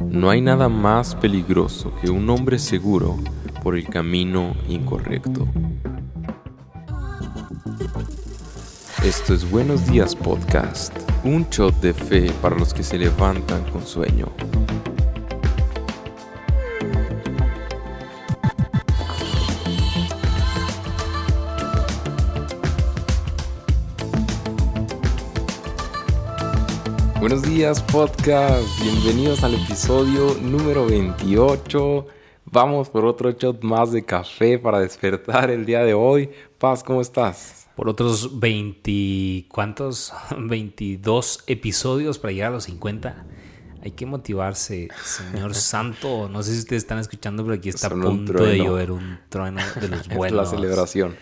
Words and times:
No 0.00 0.30
hay 0.30 0.40
nada 0.40 0.68
más 0.68 1.14
peligroso 1.14 1.92
que 2.00 2.10
un 2.10 2.28
hombre 2.30 2.58
seguro 2.58 3.16
por 3.62 3.76
el 3.76 3.88
camino 3.88 4.54
incorrecto. 4.68 5.46
Esto 9.04 9.34
es 9.34 9.50
Buenos 9.50 9.86
Días 9.86 10.14
Podcast, 10.14 10.96
un 11.24 11.46
shot 11.50 11.74
de 11.80 11.92
fe 11.92 12.30
para 12.40 12.56
los 12.56 12.72
que 12.72 12.82
se 12.82 12.98
levantan 12.98 13.64
con 13.70 13.86
sueño. 13.86 14.28
Días 27.62 27.80
podcast, 27.80 28.82
bienvenidos 28.82 29.44
al 29.44 29.54
episodio 29.54 30.36
número 30.42 30.84
28. 30.84 32.06
Vamos 32.46 32.90
por 32.90 33.04
otro 33.04 33.30
shot 33.30 33.62
más 33.62 33.92
de 33.92 34.04
café 34.04 34.58
para 34.58 34.80
despertar 34.80 35.48
el 35.48 35.64
día 35.64 35.84
de 35.84 35.94
hoy. 35.94 36.28
Paz, 36.58 36.82
¿cómo 36.82 37.00
estás? 37.00 37.68
Por 37.76 37.88
otros 37.88 38.40
20, 38.40 39.46
¿cuántos? 39.48 40.12
22 40.36 41.44
episodios 41.46 42.18
para 42.18 42.32
llegar 42.32 42.48
a 42.48 42.54
los 42.54 42.64
50. 42.64 43.26
Hay 43.84 43.92
que 43.92 44.06
motivarse, 44.06 44.88
Señor 45.04 45.54
Santo. 45.56 46.28
No 46.28 46.42
sé 46.42 46.54
si 46.54 46.58
ustedes 46.58 46.82
están 46.82 46.98
escuchando, 46.98 47.44
pero 47.44 47.54
aquí 47.54 47.68
está 47.68 47.86
a 47.86 47.90
punto 47.90 48.44
de 48.44 48.58
llover 48.58 48.90
un 48.90 49.20
trueno 49.28 49.62
de 49.80 49.86
los 49.86 50.08
buenos. 50.16 50.36
La 50.36 50.46
celebración. 50.46 51.14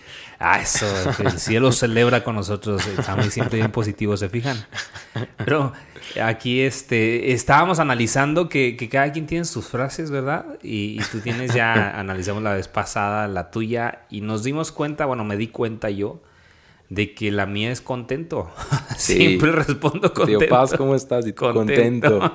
Ah, 0.42 0.58
eso, 0.62 0.86
el 1.22 1.38
cielo 1.38 1.70
celebra 1.70 2.24
con 2.24 2.34
nosotros. 2.34 2.86
Estamos 2.86 3.26
siempre 3.26 3.58
bien 3.58 3.70
positivos, 3.70 4.20
¿se 4.20 4.30
fijan? 4.30 4.56
Pero 5.36 5.74
aquí 6.20 6.62
este, 6.62 7.32
estábamos 7.32 7.78
analizando 7.78 8.48
que, 8.48 8.74
cada 8.90 9.12
quien 9.12 9.26
tiene 9.26 9.45
sus 9.45 9.68
frases, 9.68 10.10
¿verdad? 10.10 10.46
Y, 10.62 10.98
y 10.98 11.04
tú 11.12 11.20
tienes 11.20 11.52
ya, 11.52 11.90
analizamos 12.00 12.42
la 12.42 12.54
vez 12.54 12.68
pasada 12.68 13.28
la 13.28 13.50
tuya 13.50 14.06
y 14.09 14.23
nos 14.23 14.42
dimos 14.42 14.73
cuenta, 14.73 15.04
bueno, 15.04 15.24
me 15.24 15.37
di 15.37 15.48
cuenta 15.48 15.90
yo, 15.90 16.23
de 16.91 17.15
que 17.15 17.30
la 17.30 17.46
mía 17.46 17.71
es 17.71 17.80
contento. 17.80 18.51
Siempre 18.96 19.52
respondo 19.52 20.13
contento. 20.13 20.41
Tío 20.41 20.49
Paz, 20.49 20.74
¿cómo 20.77 20.95
estás? 20.95 21.24
contento. 21.33 22.33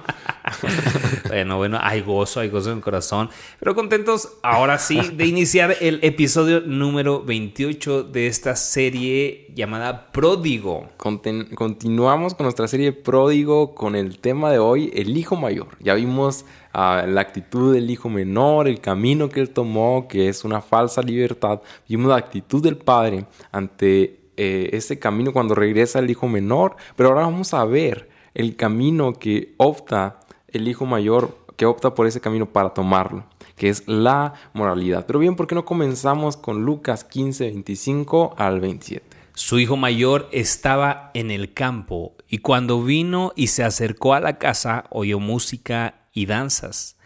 bueno, 1.27 1.57
bueno, 1.57 1.77
hay 1.81 2.01
gozo, 2.01 2.39
hay 2.39 2.49
gozo 2.49 2.71
en 2.71 2.77
el 2.77 2.83
corazón. 2.83 3.29
Pero 3.59 3.75
contentos 3.75 4.37
ahora 4.41 4.79
sí 4.79 5.11
de 5.13 5.25
iniciar 5.27 5.75
el 5.81 5.99
episodio 6.03 6.61
número 6.61 7.21
28 7.23 8.03
de 8.03 8.27
esta 8.27 8.55
serie 8.55 9.47
llamada 9.53 10.11
Pródigo. 10.13 10.87
continuamos 10.97 12.33
con 12.33 12.45
nuestra 12.45 12.69
serie 12.69 12.93
Pródigo 12.93 13.75
con 13.75 13.95
el 13.95 14.19
tema 14.19 14.51
de 14.51 14.59
hoy, 14.59 14.89
el 14.95 15.17
hijo 15.17 15.35
mayor. 15.35 15.67
Ya 15.81 15.95
vimos 15.95 16.45
ah, 16.71 17.03
la 17.05 17.19
actitud 17.19 17.73
del 17.73 17.91
hijo 17.91 18.07
menor, 18.07 18.69
el 18.69 18.79
camino 18.79 19.27
que 19.27 19.41
él 19.41 19.49
tomó, 19.49 20.07
que 20.07 20.29
es 20.29 20.45
una 20.45 20.61
falsa 20.61 21.01
libertad. 21.01 21.59
Vimos 21.89 22.07
la 22.07 22.15
actitud 22.15 22.63
del 22.63 22.77
padre 22.77 23.25
ante 23.51 24.24
eh, 24.37 24.69
ese 24.73 24.99
camino 24.99 25.33
cuando 25.33 25.55
regresa 25.55 25.99
el 25.99 26.09
hijo 26.09 26.27
menor, 26.27 26.75
pero 26.95 27.09
ahora 27.09 27.21
vamos 27.21 27.53
a 27.53 27.63
ver 27.65 28.09
el 28.33 28.55
camino 28.55 29.13
que 29.13 29.53
opta 29.57 30.19
el 30.47 30.67
hijo 30.67 30.85
mayor, 30.85 31.37
que 31.55 31.65
opta 31.65 31.95
por 31.95 32.07
ese 32.07 32.21
camino 32.21 32.47
para 32.47 32.73
tomarlo, 32.73 33.25
que 33.55 33.69
es 33.69 33.87
la 33.87 34.33
moralidad. 34.53 35.05
Pero 35.05 35.19
bien, 35.19 35.35
¿por 35.35 35.47
qué 35.47 35.55
no 35.55 35.65
comenzamos 35.65 36.37
con 36.37 36.63
Lucas 36.65 37.03
15, 37.03 37.45
25 37.45 38.35
al 38.37 38.59
27? 38.59 39.15
Su 39.33 39.59
hijo 39.59 39.75
mayor 39.75 40.29
estaba 40.31 41.11
en 41.13 41.29
el 41.29 41.53
campo 41.53 42.15
y 42.29 42.37
cuando 42.37 42.81
vino 42.81 43.33
y 43.35 43.47
se 43.47 43.65
acercó 43.65 44.13
a 44.13 44.21
la 44.21 44.37
casa 44.37 44.85
oyó 44.91 45.19
música 45.19 46.07
y 46.13 46.25
danzas. 46.25 46.97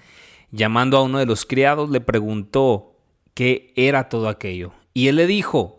Llamando 0.51 0.97
a 0.97 1.03
uno 1.03 1.17
de 1.17 1.25
los 1.25 1.45
criados 1.45 1.89
le 1.89 2.01
preguntó 2.01 2.95
qué 3.33 3.73
era 3.75 4.09
todo 4.09 4.29
aquello. 4.29 4.73
Y 4.93 5.07
él 5.07 5.15
le 5.15 5.25
dijo, 5.25 5.78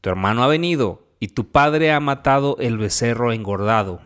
tu 0.00 0.10
hermano 0.10 0.42
ha 0.42 0.48
venido 0.48 1.06
y 1.18 1.28
tu 1.28 1.50
padre 1.50 1.92
ha 1.92 2.00
matado 2.00 2.56
el 2.58 2.78
becerro 2.78 3.32
engordado, 3.32 4.00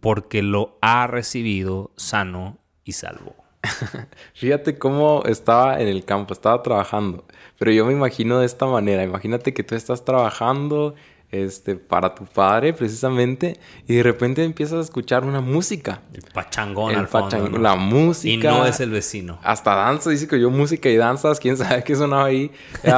porque 0.00 0.42
lo 0.42 0.78
ha 0.80 1.06
recibido 1.06 1.92
sano 1.96 2.58
y 2.84 2.92
salvo. 2.92 3.36
Fíjate 4.34 4.78
cómo 4.78 5.22
estaba 5.26 5.80
en 5.80 5.88
el 5.88 6.04
campo, 6.04 6.32
estaba 6.32 6.62
trabajando, 6.62 7.24
pero 7.58 7.70
yo 7.70 7.84
me 7.84 7.92
imagino 7.92 8.38
de 8.38 8.46
esta 8.46 8.66
manera, 8.66 9.04
imagínate 9.04 9.54
que 9.54 9.62
tú 9.62 9.74
estás 9.74 10.04
trabajando 10.04 10.94
este, 11.32 11.76
para 11.76 12.14
tu 12.14 12.24
padre 12.24 12.72
precisamente 12.72 13.58
y 13.86 13.94
de 13.94 14.02
repente 14.02 14.42
empiezas 14.42 14.78
a 14.78 14.80
escuchar 14.80 15.24
una 15.24 15.40
música. 15.40 16.02
El 16.12 16.22
pachangón 16.22 16.96
al 16.96 17.06
fondo. 17.06 17.58
La 17.58 17.76
música. 17.76 18.32
Y 18.32 18.52
no 18.52 18.66
es 18.66 18.80
el 18.80 18.90
vecino. 18.90 19.38
Hasta 19.42 19.74
danza, 19.74 20.10
dice 20.10 20.26
que 20.26 20.40
yo 20.40 20.50
música 20.50 20.88
y 20.88 20.96
danzas, 20.96 21.38
quién 21.38 21.56
sabe 21.56 21.84
qué 21.84 21.94
sonaba 21.94 22.26
ahí. 22.26 22.50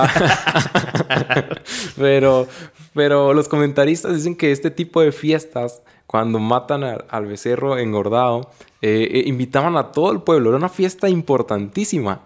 pero, 1.97 2.47
pero 2.95 3.35
los 3.35 3.49
comentaristas 3.49 4.15
dicen 4.15 4.35
que 4.35 4.53
este 4.53 4.71
tipo 4.71 5.03
de 5.03 5.13
fiestas, 5.13 5.83
cuando 6.07 6.39
matan 6.39 6.85
al, 6.85 7.27
becerro 7.27 7.79
engordado, 7.79 8.51
eh, 8.81 9.09
eh, 9.13 9.23
invitaban 9.27 9.77
a 9.77 9.93
todo 9.93 10.13
el 10.13 10.23
pueblo, 10.23 10.51
era 10.51 10.59
una 10.59 10.69
fiesta 10.69 11.09
importantísima. 11.09 12.23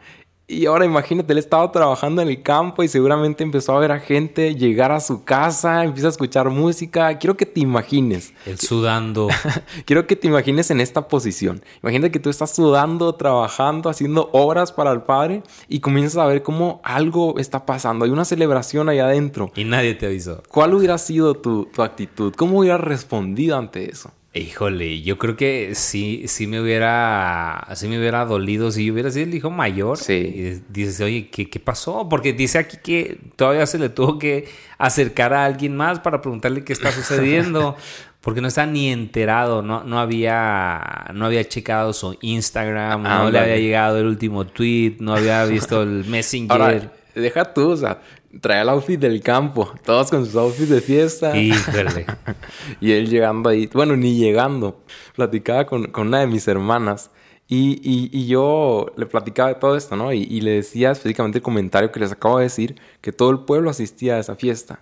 Y 0.48 0.66
ahora 0.66 0.84
imagínate, 0.84 1.32
él 1.32 1.40
estaba 1.40 1.72
trabajando 1.72 2.22
en 2.22 2.28
el 2.28 2.40
campo 2.40 2.84
y 2.84 2.88
seguramente 2.88 3.42
empezó 3.42 3.76
a 3.76 3.80
ver 3.80 3.90
a 3.90 3.98
gente 3.98 4.54
llegar 4.54 4.92
a 4.92 5.00
su 5.00 5.24
casa, 5.24 5.82
empieza 5.82 6.06
a 6.06 6.10
escuchar 6.10 6.50
música. 6.50 7.18
Quiero 7.18 7.36
que 7.36 7.46
te 7.46 7.58
imagines. 7.58 8.32
El 8.44 8.60
sudando. 8.60 9.26
Quiero 9.86 10.06
que 10.06 10.14
te 10.14 10.28
imagines 10.28 10.70
en 10.70 10.80
esta 10.80 11.08
posición. 11.08 11.64
Imagínate 11.82 12.12
que 12.12 12.20
tú 12.20 12.30
estás 12.30 12.54
sudando, 12.54 13.12
trabajando, 13.16 13.90
haciendo 13.90 14.30
obras 14.32 14.70
para 14.70 14.92
el 14.92 15.02
Padre 15.02 15.42
y 15.68 15.80
comienzas 15.80 16.18
a 16.18 16.26
ver 16.26 16.44
cómo 16.44 16.80
algo 16.84 17.40
está 17.40 17.66
pasando. 17.66 18.04
Hay 18.04 18.12
una 18.12 18.24
celebración 18.24 18.88
ahí 18.88 19.00
adentro. 19.00 19.50
Y 19.56 19.64
nadie 19.64 19.94
te 19.94 20.06
avisó. 20.06 20.44
¿Cuál 20.48 20.74
hubiera 20.74 20.96
sido 20.98 21.34
tu, 21.34 21.64
tu 21.74 21.82
actitud? 21.82 22.32
¿Cómo 22.36 22.60
hubieras 22.60 22.82
respondido 22.82 23.58
ante 23.58 23.90
eso? 23.90 24.12
Híjole, 24.36 25.02
yo 25.02 25.16
creo 25.18 25.36
que 25.36 25.74
sí, 25.74 26.24
sí 26.26 26.46
me 26.46 26.60
hubiera, 26.60 27.66
sí 27.74 27.88
me 27.88 27.98
hubiera 27.98 28.24
dolido 28.24 28.70
si 28.70 28.90
hubiera 28.90 29.10
sido 29.10 29.26
el 29.26 29.34
hijo 29.34 29.50
mayor. 29.50 29.96
Sí. 29.96 30.12
Y 30.12 30.62
dices, 30.68 31.00
oye, 31.00 31.28
¿qué, 31.30 31.48
¿qué, 31.48 31.58
pasó? 31.58 32.08
Porque 32.08 32.32
dice 32.32 32.58
aquí 32.58 32.76
que 32.82 33.18
todavía 33.36 33.66
se 33.66 33.78
le 33.78 33.88
tuvo 33.88 34.18
que 34.18 34.48
acercar 34.78 35.32
a 35.32 35.44
alguien 35.46 35.76
más 35.76 36.00
para 36.00 36.20
preguntarle 36.20 36.64
qué 36.64 36.72
está 36.72 36.92
sucediendo. 36.92 37.76
porque 38.26 38.40
no 38.40 38.48
está 38.48 38.66
ni 38.66 38.90
enterado, 38.90 39.62
no, 39.62 39.84
no 39.84 40.00
había, 40.00 41.12
no 41.14 41.26
había 41.26 41.48
checado 41.48 41.92
su 41.92 42.18
Instagram, 42.22 43.04
no 43.04 43.30
le 43.30 43.38
había 43.38 43.56
llegado 43.56 44.00
el 44.00 44.06
último 44.06 44.44
tweet, 44.44 44.96
no 44.98 45.14
había 45.14 45.44
visto 45.44 45.82
el 45.82 46.04
Messenger. 46.08 46.60
Ahora, 46.60 46.92
deja 47.14 47.54
tú, 47.54 47.70
o 47.70 47.76
sea, 47.76 48.00
trae 48.40 48.62
el 48.62 48.68
outfit 48.68 48.98
del 48.98 49.22
campo, 49.22 49.72
todos 49.84 50.10
con 50.10 50.24
sus 50.24 50.36
outfits 50.36 50.68
de 50.68 50.80
fiesta. 50.80 51.36
Híjole. 51.36 52.06
y 52.80 52.92
él 52.92 53.08
llegando 53.08 53.48
ahí, 53.48 53.68
bueno, 53.72 53.96
ni 53.96 54.16
llegando, 54.16 54.80
platicaba 55.14 55.66
con, 55.66 55.90
una 55.96 56.20
de 56.20 56.26
mis 56.26 56.46
hermanas 56.48 57.10
y, 57.48 57.80
y, 57.82 58.26
yo 58.26 58.92
le 58.96 59.06
platicaba 59.06 59.50
de 59.50 59.54
todo 59.54 59.76
esto, 59.76 59.94
¿no? 59.94 60.12
Y, 60.12 60.22
y, 60.22 60.40
le 60.40 60.52
decía 60.52 60.90
específicamente 60.90 61.38
el 61.38 61.42
comentario 61.42 61.92
que 61.92 62.00
les 62.00 62.10
acabo 62.10 62.38
de 62.38 62.44
decir, 62.44 62.80
que 63.00 63.12
todo 63.12 63.30
el 63.30 63.40
pueblo 63.40 63.70
asistía 63.70 64.16
a 64.16 64.18
esa 64.18 64.34
fiesta. 64.34 64.80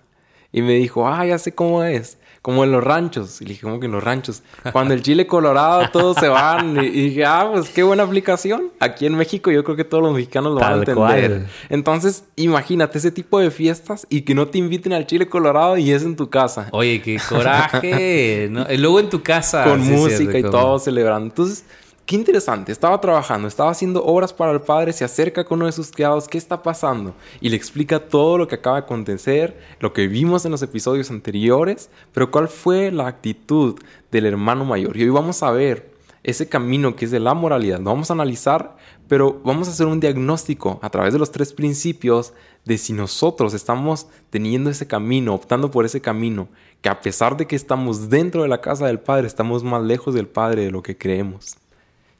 Y 0.51 0.61
me 0.63 0.73
dijo, 0.73 1.07
ah, 1.07 1.25
ya 1.25 1.37
sé 1.37 1.53
cómo 1.53 1.83
es 1.83 2.17
como 2.45 2.63
en 2.63 2.71
los 2.71 2.83
ranchos. 2.83 3.41
Y 3.41 3.45
dije, 3.45 3.61
¿cómo 3.63 3.79
que 3.79 3.87
en 3.87 3.91
los 3.91 4.03
ranchos? 4.03 4.43
Cuando 4.71 4.93
el 4.93 5.01
chile 5.01 5.25
colorado 5.25 5.89
todos 5.91 6.15
se 6.17 6.27
van. 6.27 6.77
Y, 6.77 6.89
dije, 6.91 7.25
ah, 7.25 7.49
pues 7.51 7.69
qué 7.69 7.81
buena 7.81 8.03
aplicación. 8.03 8.69
Aquí 8.79 9.07
en 9.07 9.15
México 9.15 9.49
yo 9.49 9.63
creo 9.63 9.75
que 9.75 9.83
todos 9.83 10.03
los 10.03 10.13
mexicanos 10.13 10.53
lo 10.53 10.59
van 10.59 10.73
a 10.73 10.75
entender. 10.75 11.47
Entonces, 11.69 12.23
imagínate 12.35 12.99
ese 12.99 13.09
tipo 13.09 13.39
de 13.39 13.49
fiestas 13.49 14.05
y 14.11 14.21
que 14.21 14.35
no 14.35 14.47
te 14.47 14.59
inviten 14.59 14.93
al 14.93 15.07
chile 15.07 15.27
colorado 15.27 15.75
y 15.79 15.91
es 15.91 16.03
en 16.03 16.15
tu 16.15 16.29
casa. 16.29 16.67
Oye, 16.69 17.01
qué 17.01 17.19
coraje. 17.27 18.47
Y 18.69 18.77
luego 18.77 18.99
en 18.99 19.09
tu 19.09 19.23
casa. 19.23 19.63
Con 19.63 19.79
música 19.79 20.37
y 20.37 20.43
todo 20.43 20.77
celebrando. 20.77 21.29
Entonces, 21.29 21.65
Qué 22.05 22.15
interesante, 22.15 22.71
estaba 22.71 23.01
trabajando, 23.01 23.47
estaba 23.47 23.71
haciendo 23.71 24.05
obras 24.05 24.31
para 24.31 24.51
el 24.51 24.61
padre, 24.61 24.93
se 24.93 25.03
acerca 25.03 25.43
con 25.43 25.57
uno 25.57 25.65
de 25.65 25.71
sus 25.71 25.89
criados, 25.89 26.27
¿qué 26.27 26.37
está 26.37 26.61
pasando? 26.61 27.15
Y 27.41 27.49
le 27.49 27.55
explica 27.55 27.99
todo 27.99 28.37
lo 28.37 28.47
que 28.47 28.53
acaba 28.53 28.75
de 28.75 28.83
acontecer, 28.83 29.59
lo 29.79 29.91
que 29.91 30.05
vimos 30.05 30.45
en 30.45 30.51
los 30.51 30.61
episodios 30.61 31.09
anteriores, 31.09 31.89
pero 32.13 32.29
cuál 32.29 32.47
fue 32.47 32.91
la 32.91 33.07
actitud 33.07 33.79
del 34.11 34.27
hermano 34.27 34.65
mayor. 34.65 34.95
Y 34.95 35.01
hoy 35.01 35.09
vamos 35.09 35.41
a 35.41 35.49
ver 35.49 35.95
ese 36.21 36.47
camino 36.47 36.95
que 36.95 37.05
es 37.05 37.11
de 37.11 37.19
la 37.19 37.33
moralidad, 37.33 37.79
lo 37.79 37.85
vamos 37.85 38.11
a 38.11 38.13
analizar, 38.13 38.75
pero 39.07 39.41
vamos 39.43 39.67
a 39.67 39.71
hacer 39.71 39.87
un 39.87 39.99
diagnóstico 39.99 40.77
a 40.83 40.91
través 40.91 41.11
de 41.11 41.17
los 41.17 41.31
tres 41.31 41.53
principios 41.53 42.33
de 42.65 42.77
si 42.77 42.93
nosotros 42.93 43.55
estamos 43.55 44.05
teniendo 44.29 44.69
ese 44.69 44.85
camino, 44.85 45.33
optando 45.33 45.71
por 45.71 45.85
ese 45.85 46.01
camino, 46.01 46.49
que 46.83 46.89
a 46.89 47.01
pesar 47.01 47.35
de 47.35 47.47
que 47.47 47.55
estamos 47.55 48.11
dentro 48.11 48.43
de 48.43 48.47
la 48.47 48.61
casa 48.61 48.85
del 48.85 48.99
Padre, 48.99 49.25
estamos 49.25 49.63
más 49.63 49.81
lejos 49.81 50.13
del 50.13 50.27
Padre 50.27 50.65
de 50.65 50.71
lo 50.71 50.83
que 50.83 50.95
creemos. 50.95 51.57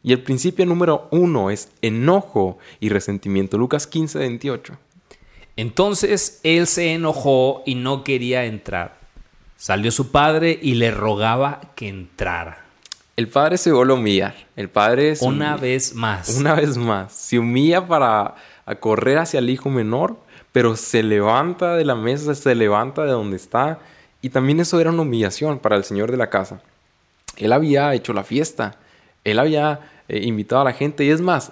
Y 0.06 0.14
el 0.14 0.22
principio 0.22 0.68
número 0.68 1.08
uno 1.10 1.50
es 1.50 1.72
enojo 1.82 2.60
y 2.80 2.90
resentimiento. 2.90 3.58
Lucas 3.58 3.88
15, 3.88 4.20
28. 4.20 4.78
Entonces 5.56 6.42
él 6.44 6.68
se 6.68 6.94
enojó 6.94 7.64
y 7.66 7.74
no 7.74 8.04
quería 8.04 8.46
entrar. 8.46 9.00
Salió 9.58 9.90
su 9.90 10.12
padre 10.12 10.60
y 10.62 10.76
le 10.76 10.92
rogaba 10.92 11.60
que 11.74 11.88
entrara. 11.88 12.66
El 13.16 13.30
padre 13.30 13.58
se 13.58 13.72
vuelve 13.72 13.94
a 13.94 13.96
humillar. 13.96 14.36
El 14.56 14.70
padre 14.70 15.16
se 15.16 15.26
Una 15.26 15.58
vez 15.58 15.96
más. 15.96 16.38
Una 16.38 16.54
vez 16.54 16.78
más. 16.78 17.12
Se 17.12 17.40
humilla 17.40 17.88
para 17.88 18.36
a 18.68 18.76
correr 18.76 19.18
hacia 19.18 19.40
el 19.40 19.50
hijo 19.50 19.72
menor, 19.72 20.20
pero 20.52 20.76
se 20.76 21.02
levanta 21.02 21.76
de 21.76 21.84
la 21.84 21.96
mesa, 21.96 22.36
se 22.36 22.54
levanta 22.54 23.06
de 23.06 23.12
donde 23.12 23.38
está. 23.38 23.80
Y 24.22 24.30
también 24.30 24.60
eso 24.60 24.80
era 24.80 24.92
una 24.92 25.02
humillación 25.02 25.58
para 25.58 25.76
el 25.76 25.84
señor 25.84 26.12
de 26.12 26.18
la 26.18 26.30
casa. 26.30 26.62
Él 27.38 27.52
había 27.54 27.92
hecho 27.96 28.14
la 28.14 28.24
fiesta. 28.24 28.78
Él 29.24 29.40
había 29.40 29.95
eh, 30.08 30.22
invitado 30.24 30.62
a 30.62 30.66
la 30.66 30.74
gente. 30.74 31.04
Y 31.04 31.10
es 31.10 31.22
más, 31.22 31.52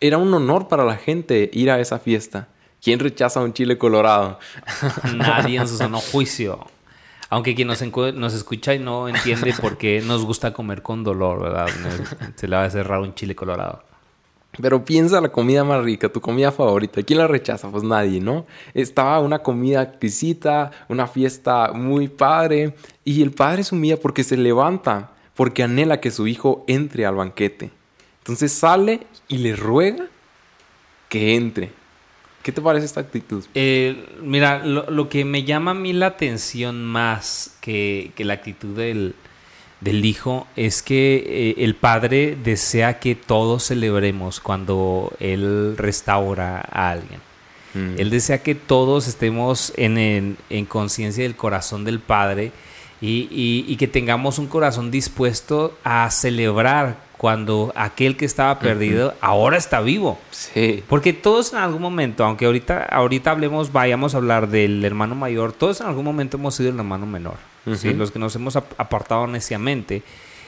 era 0.00 0.18
un 0.18 0.32
honor 0.34 0.68
para 0.68 0.84
la 0.84 0.96
gente 0.96 1.50
ir 1.52 1.70
a 1.70 1.80
esa 1.80 1.98
fiesta. 1.98 2.48
¿Quién 2.82 2.98
rechaza 2.98 3.40
un 3.40 3.52
chile 3.52 3.78
colorado? 3.78 4.38
Nadie 5.14 5.58
en 5.60 5.68
su 5.68 5.76
sano 5.76 6.00
juicio. 6.00 6.66
Aunque 7.30 7.54
quien 7.54 7.68
nos, 7.68 7.80
nos 8.14 8.34
escucha 8.34 8.74
y 8.74 8.78
no 8.78 9.08
entiende 9.08 9.54
por 9.58 9.78
qué 9.78 10.02
nos 10.04 10.24
gusta 10.26 10.52
comer 10.52 10.82
con 10.82 11.02
dolor, 11.02 11.42
¿verdad? 11.42 11.68
Se 12.34 12.46
le 12.46 12.56
va 12.56 12.62
a 12.62 12.66
hacer 12.66 12.86
raro 12.86 13.04
un 13.04 13.14
chile 13.14 13.34
colorado. 13.34 13.84
Pero 14.60 14.84
piensa 14.84 15.20
la 15.20 15.30
comida 15.30 15.64
más 15.64 15.82
rica, 15.82 16.10
tu 16.10 16.20
comida 16.20 16.52
favorita. 16.52 17.02
¿Quién 17.02 17.20
la 17.20 17.26
rechaza? 17.26 17.70
Pues 17.70 17.84
nadie, 17.84 18.20
¿no? 18.20 18.44
Estaba 18.74 19.18
una 19.20 19.38
comida 19.38 19.82
exquisita, 19.82 20.72
una 20.88 21.06
fiesta 21.06 21.72
muy 21.72 22.08
padre. 22.08 22.74
Y 23.02 23.22
el 23.22 23.30
padre 23.30 23.64
se 23.64 23.74
humilla 23.74 23.96
porque 23.98 24.24
se 24.24 24.36
levanta, 24.36 25.12
porque 25.34 25.62
anhela 25.62 26.00
que 26.00 26.10
su 26.10 26.26
hijo 26.26 26.64
entre 26.66 27.06
al 27.06 27.14
banquete. 27.14 27.70
Entonces 28.22 28.52
sale 28.52 29.00
y 29.28 29.38
le 29.38 29.56
ruega 29.56 30.06
que 31.08 31.34
entre. 31.34 31.70
¿Qué 32.42 32.50
te 32.52 32.60
parece 32.60 32.86
esta 32.86 33.00
actitud? 33.00 33.44
Eh, 33.54 34.04
mira, 34.22 34.64
lo, 34.64 34.90
lo 34.90 35.08
que 35.08 35.24
me 35.24 35.44
llama 35.44 35.72
a 35.72 35.74
mí 35.74 35.92
la 35.92 36.06
atención 36.06 36.84
más 36.84 37.56
que, 37.60 38.10
que 38.16 38.24
la 38.24 38.34
actitud 38.34 38.76
del, 38.76 39.14
del 39.80 40.04
hijo 40.04 40.46
es 40.56 40.82
que 40.82 41.24
eh, 41.58 41.64
el 41.64 41.76
padre 41.76 42.36
desea 42.42 42.98
que 42.98 43.14
todos 43.14 43.64
celebremos 43.68 44.40
cuando 44.40 45.12
él 45.20 45.76
restaura 45.76 46.64
a 46.70 46.90
alguien. 46.90 47.20
Mm. 47.74 47.94
Él 48.00 48.10
desea 48.10 48.42
que 48.42 48.54
todos 48.56 49.06
estemos 49.06 49.72
en, 49.76 49.96
en- 49.98 50.36
en 50.50 50.64
conciencia 50.66 51.22
del 51.22 51.36
corazón 51.36 51.84
del 51.84 52.00
Padre 52.00 52.50
y, 53.00 53.28
y- 53.30 53.64
y 53.68 53.76
que 53.76 53.86
tengamos 53.88 54.38
un 54.40 54.46
corazón 54.48 54.90
dispuesto 54.90 55.78
a 55.84 56.10
celebrar 56.10 56.96
cuando 57.22 57.72
aquel 57.76 58.16
que 58.16 58.24
estaba 58.24 58.58
perdido 58.58 59.14
ahora 59.20 59.56
está 59.56 59.80
vivo. 59.80 60.18
Sí. 60.32 60.82
Porque 60.88 61.12
todos 61.12 61.52
en 61.52 61.60
algún 61.60 61.80
momento, 61.80 62.24
aunque 62.24 62.46
ahorita, 62.46 62.82
ahorita 62.86 63.30
hablemos, 63.30 63.70
vayamos 63.70 64.14
a 64.14 64.16
hablar 64.16 64.48
del 64.48 64.84
hermano 64.84 65.14
mayor, 65.14 65.52
todos 65.52 65.80
en 65.80 65.86
algún 65.86 66.04
momento 66.04 66.36
hemos 66.36 66.56
sido 66.56 66.70
el 66.70 66.76
hermano 66.76 67.06
menor. 67.06 67.36
¿sí? 67.76 67.94
Los 67.94 68.10
que 68.10 68.18
nos 68.18 68.34
hemos 68.34 68.56
ap- 68.56 68.72
apartado 68.76 69.28
neciamente. 69.28 70.02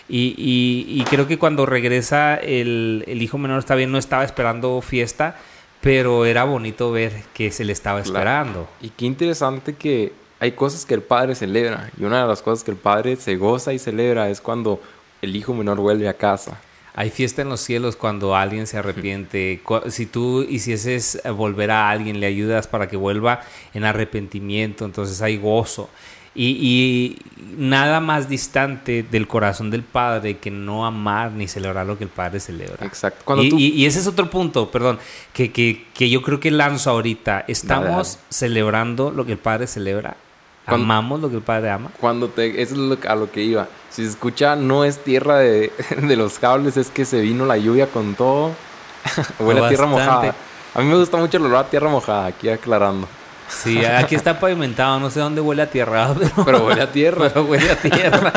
Y, 0.09 0.35
y- 0.37 1.01
y 1.01 1.05
creo 1.05 1.29
que 1.29 1.39
cuando 1.39 1.65
regresa 1.65 2.35
el, 2.35 3.05
el 3.07 3.23
hijo 3.23 3.39
menor 3.39 3.61
está 3.61 3.77
bien, 3.77 3.93
no 3.93 3.99
estaba 3.99 4.25
esperando 4.25 4.81
fiesta, 4.81 5.37
pero 5.81 6.27
era 6.27 6.43
bonito 6.43 6.91
ver 6.91 7.13
que 7.35 7.53
se 7.53 7.65
le 7.65 7.73
estaba 7.73 8.01
esperando. 8.01 8.69
Y 8.83 8.89
qué 8.89 9.07
interesante 9.07 9.75
que 9.75 10.13
hay 10.41 10.51
cosas 10.53 10.85
que 10.87 10.95
el 10.95 11.03
padre 11.03 11.37
celebra. 11.37 11.93
Y 12.01 12.03
una 12.03 12.21
de 12.23 12.27
las 12.27 12.43
cosas 12.43 12.65
que 12.65 12.73
el 12.73 12.77
padre 12.79 13.15
se 13.15 13.37
goza 13.37 13.73
y 13.73 13.79
celebra 13.79 14.29
es 14.29 14.41
cuando 14.41 14.81
el 15.25 15.35
hijo 15.37 15.55
menor 15.55 15.79
vuelve 15.79 16.09
a 16.09 16.15
casa. 16.15 16.61
Hay 16.97 17.11
fiesta 17.11 17.43
en 17.43 17.49
los 17.49 17.61
cielos 17.61 17.97
cuando 17.97 18.37
alguien 18.37 18.69
se 18.69 18.79
arrepiente. 18.79 19.61
Si 19.89 20.07
tú 20.07 20.43
hicieses 20.49 21.21
volver 21.37 21.73
a 21.73 21.91
alguien, 21.91 22.21
le 22.21 22.27
ayudas 22.27 22.69
para 22.69 22.87
que 22.89 22.97
vuelva 22.97 23.41
en 23.75 23.85
arrepentimiento, 23.85 24.85
entonces 24.85 25.21
hay 25.21 25.37
gozo. 25.37 25.91
Y, 26.37 26.47
y 26.61 27.19
nada 27.59 28.01
más 28.01 28.29
distante 28.29 29.05
del 29.09 29.29
corazón 29.29 29.71
del 29.71 29.83
Padre 29.85 30.39
que 30.39 30.51
no 30.51 30.85
amar 30.85 31.31
ni 31.33 31.47
celebrar 31.47 31.87
lo 31.87 31.97
que 31.97 32.03
el 32.05 32.11
Padre 32.11 32.41
celebra. 32.41 32.85
Exacto. 32.87 33.23
Cuando 33.25 33.45
y, 33.45 33.49
tú... 33.51 33.59
y- 33.59 33.69
y 33.69 33.87
ese 33.87 34.01
es 34.01 34.07
otro 34.09 34.29
punto, 34.31 34.69
perdón, 34.71 34.99
que, 35.33 35.53
que- 35.53 35.85
que 35.95 36.11
yo 36.11 36.23
creo 36.23 36.41
que 36.41 36.51
lanzo 36.51 36.91
ahorita. 36.91 37.45
Estamos 37.47 37.85
Dale, 37.85 37.97
dale. 37.97 38.19
celebrando 38.31 39.11
lo 39.13 39.25
que 39.25 39.33
el 39.33 39.39
Padre 39.39 39.67
celebra. 39.69 40.17
Cuando- 40.67 40.85
Amamos 40.85 41.21
lo 41.21 41.29
que 41.31 41.37
el 41.37 41.43
Padre 41.43 41.71
ama. 41.71 41.91
Cuando 42.01 42.29
te... 42.29 42.63
Eso 42.63 42.75
es 42.75 42.79
lo 42.81 42.97
a 43.09 43.15
lo 43.15 43.31
que 43.31 43.43
iba. 43.43 43.69
Si 43.91 44.03
se 44.05 44.11
escucha, 44.11 44.57
no 44.57 44.85
es 44.85 44.99
tierra 45.05 45.39
de, 45.39 45.73
de 45.97 46.17
los 46.17 46.39
cables, 46.39 46.77
es 46.77 46.91
que 46.91 47.05
se 47.05 47.21
vino 47.21 47.45
la 47.47 47.57
lluvia 47.59 47.87
con 47.89 48.15
todo. 48.15 48.53
Huele 49.39 49.65
a 49.65 49.69
tierra 49.69 49.87
mojada. 49.87 50.35
A 50.75 50.81
mí 50.81 50.87
me 50.87 50.97
gusta 50.97 51.17
mucho 51.19 51.37
el 51.37 51.45
olor 51.47 51.59
a 51.59 51.71
tierra 51.71 51.89
mojada, 51.89 52.27
aquí 52.27 52.49
aclarando. 52.49 53.07
Sí, 53.47 53.85
aquí 53.85 54.15
está 54.15 54.41
pavimentado, 54.41 54.99
no 54.99 55.11
sé 55.11 55.21
dónde 55.21 55.41
huele 55.43 55.61
a 55.63 55.71
tierra, 55.71 56.15
pero, 56.19 56.45
Pero 56.47 56.67
huele 56.67 56.81
a 56.83 56.91
tierra. 56.91 57.29
pero 57.29 57.45
huele 57.45 57.71
a 57.71 57.77
tierra. 57.77 58.33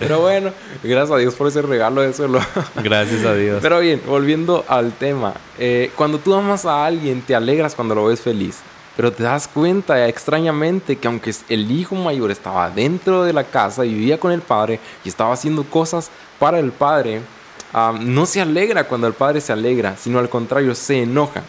Pero 0.00 0.20
bueno, 0.20 0.50
gracias 0.82 1.10
a 1.12 1.16
Dios 1.18 1.34
por 1.34 1.46
ese 1.46 1.62
regalo 1.62 2.00
de 2.02 2.10
ese 2.10 2.24
olor. 2.24 2.42
Gracias 2.82 3.24
a 3.24 3.32
Dios. 3.34 3.60
Pero 3.62 3.78
bien, 3.78 4.02
volviendo 4.06 4.64
al 4.68 4.92
tema. 4.92 5.34
eh, 5.58 5.92
cuando 5.96 6.18
tú 6.18 6.34
amas 6.34 6.66
a 6.66 6.84
alguien, 6.84 7.22
te 7.22 7.34
alegras 7.34 7.74
cuando 7.76 7.94
lo 7.94 8.06
ves 8.06 8.20
feliz. 8.20 8.58
Pero 8.96 9.12
te 9.12 9.22
das 9.24 9.48
cuenta 9.48 10.08
extrañamente 10.08 10.96
que 10.96 11.08
aunque 11.08 11.34
el 11.48 11.70
hijo 11.70 11.94
mayor 11.96 12.30
estaba 12.30 12.70
dentro 12.70 13.24
de 13.24 13.32
la 13.32 13.44
casa 13.44 13.84
y 13.84 13.92
vivía 13.92 14.20
con 14.20 14.30
el 14.32 14.40
padre 14.40 14.78
y 15.04 15.08
estaba 15.08 15.32
haciendo 15.34 15.64
cosas 15.64 16.10
para 16.38 16.60
el 16.60 16.70
padre, 16.70 17.20
ah, 17.72 17.92
no 18.00 18.24
se 18.26 18.40
alegra 18.40 18.84
cuando 18.86 19.06
el 19.08 19.14
padre 19.14 19.40
se 19.40 19.52
alegra, 19.52 19.96
sino 19.96 20.18
al 20.20 20.28
contrario, 20.28 20.74
se 20.76 21.02
enoja. 21.02 21.42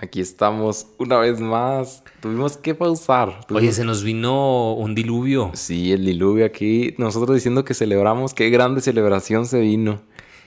Aquí 0.00 0.20
estamos 0.20 0.86
una 0.98 1.16
vez 1.18 1.40
más. 1.40 2.04
Tuvimos 2.20 2.56
que 2.56 2.72
pausar. 2.76 3.30
Oye, 3.30 3.46
Tuvimos- 3.48 3.74
se 3.74 3.84
nos 3.84 4.04
vino 4.04 4.74
un 4.74 4.94
diluvio. 4.94 5.50
Sí, 5.54 5.90
el 5.92 6.04
diluvio 6.04 6.46
aquí. 6.46 6.94
Nosotros 6.98 7.34
diciendo 7.34 7.64
que 7.64 7.74
celebramos. 7.74 8.32
Qué 8.32 8.48
grande 8.50 8.80
celebración 8.80 9.46
se 9.46 9.58
vino. 9.58 10.00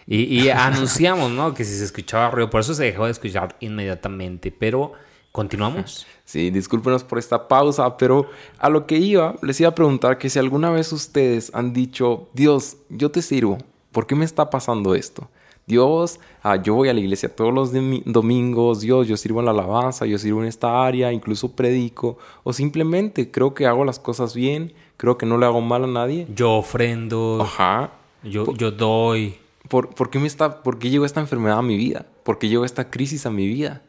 Y, 0.07 0.21
y 0.23 0.49
anunciamos, 0.49 1.29
¿no? 1.31 1.53
Que 1.53 1.65
si 1.65 1.77
se 1.77 1.83
escuchaba 1.83 2.31
ruido, 2.31 2.49
por 2.49 2.61
eso 2.61 2.73
se 2.73 2.85
dejó 2.85 3.03
de 3.05 3.11
escuchar 3.11 3.57
inmediatamente. 3.59 4.53
Pero 4.57 4.93
continuamos. 5.33 6.07
Sí, 6.31 6.49
discúlpenos 6.49 7.03
por 7.03 7.19
esta 7.19 7.49
pausa, 7.49 7.97
pero 7.97 8.25
a 8.57 8.69
lo 8.69 8.85
que 8.87 8.97
iba, 8.97 9.35
les 9.41 9.59
iba 9.59 9.67
a 9.69 9.75
preguntar 9.75 10.17
que 10.17 10.29
si 10.29 10.39
alguna 10.39 10.69
vez 10.69 10.93
ustedes 10.93 11.51
han 11.53 11.73
dicho, 11.73 12.29
Dios, 12.33 12.77
yo 12.87 13.11
te 13.11 13.21
sirvo, 13.21 13.57
¿por 13.91 14.07
qué 14.07 14.15
me 14.15 14.23
está 14.23 14.49
pasando 14.49 14.95
esto? 14.95 15.27
Dios, 15.67 16.21
ah, 16.41 16.55
yo 16.55 16.73
voy 16.73 16.87
a 16.87 16.93
la 16.93 17.01
iglesia 17.01 17.35
todos 17.35 17.53
los 17.53 17.73
domi- 17.73 18.01
domingos, 18.05 18.79
Dios, 18.79 19.09
yo 19.09 19.17
sirvo 19.17 19.39
en 19.41 19.45
la 19.47 19.51
alabanza, 19.51 20.05
yo 20.05 20.17
sirvo 20.17 20.41
en 20.41 20.47
esta 20.47 20.85
área, 20.85 21.11
incluso 21.11 21.51
predico, 21.51 22.17
o 22.43 22.53
simplemente 22.53 23.29
creo 23.29 23.53
que 23.53 23.67
hago 23.67 23.83
las 23.83 23.99
cosas 23.99 24.33
bien, 24.33 24.71
creo 24.95 25.17
que 25.17 25.25
no 25.25 25.37
le 25.37 25.45
hago 25.47 25.59
mal 25.59 25.83
a 25.83 25.87
nadie. 25.87 26.27
Yo 26.33 26.53
ofrendo, 26.53 27.39
Ajá. 27.41 27.91
yo, 28.23 28.53
yo 28.53 28.71
doy. 28.71 29.35
¿Por, 29.67 29.89
por 29.93 30.09
qué 30.09 30.17
me 30.17 30.27
está, 30.27 30.63
por 30.63 30.79
qué 30.79 30.89
llegó 30.89 31.03
esta 31.05 31.19
enfermedad 31.19 31.57
a 31.57 31.61
mi 31.61 31.75
vida? 31.75 32.05
¿Por 32.23 32.39
qué 32.39 32.47
llegó 32.47 32.63
esta 32.63 32.89
crisis 32.89 33.25
a 33.25 33.31
mi 33.31 33.45
vida? 33.47 33.81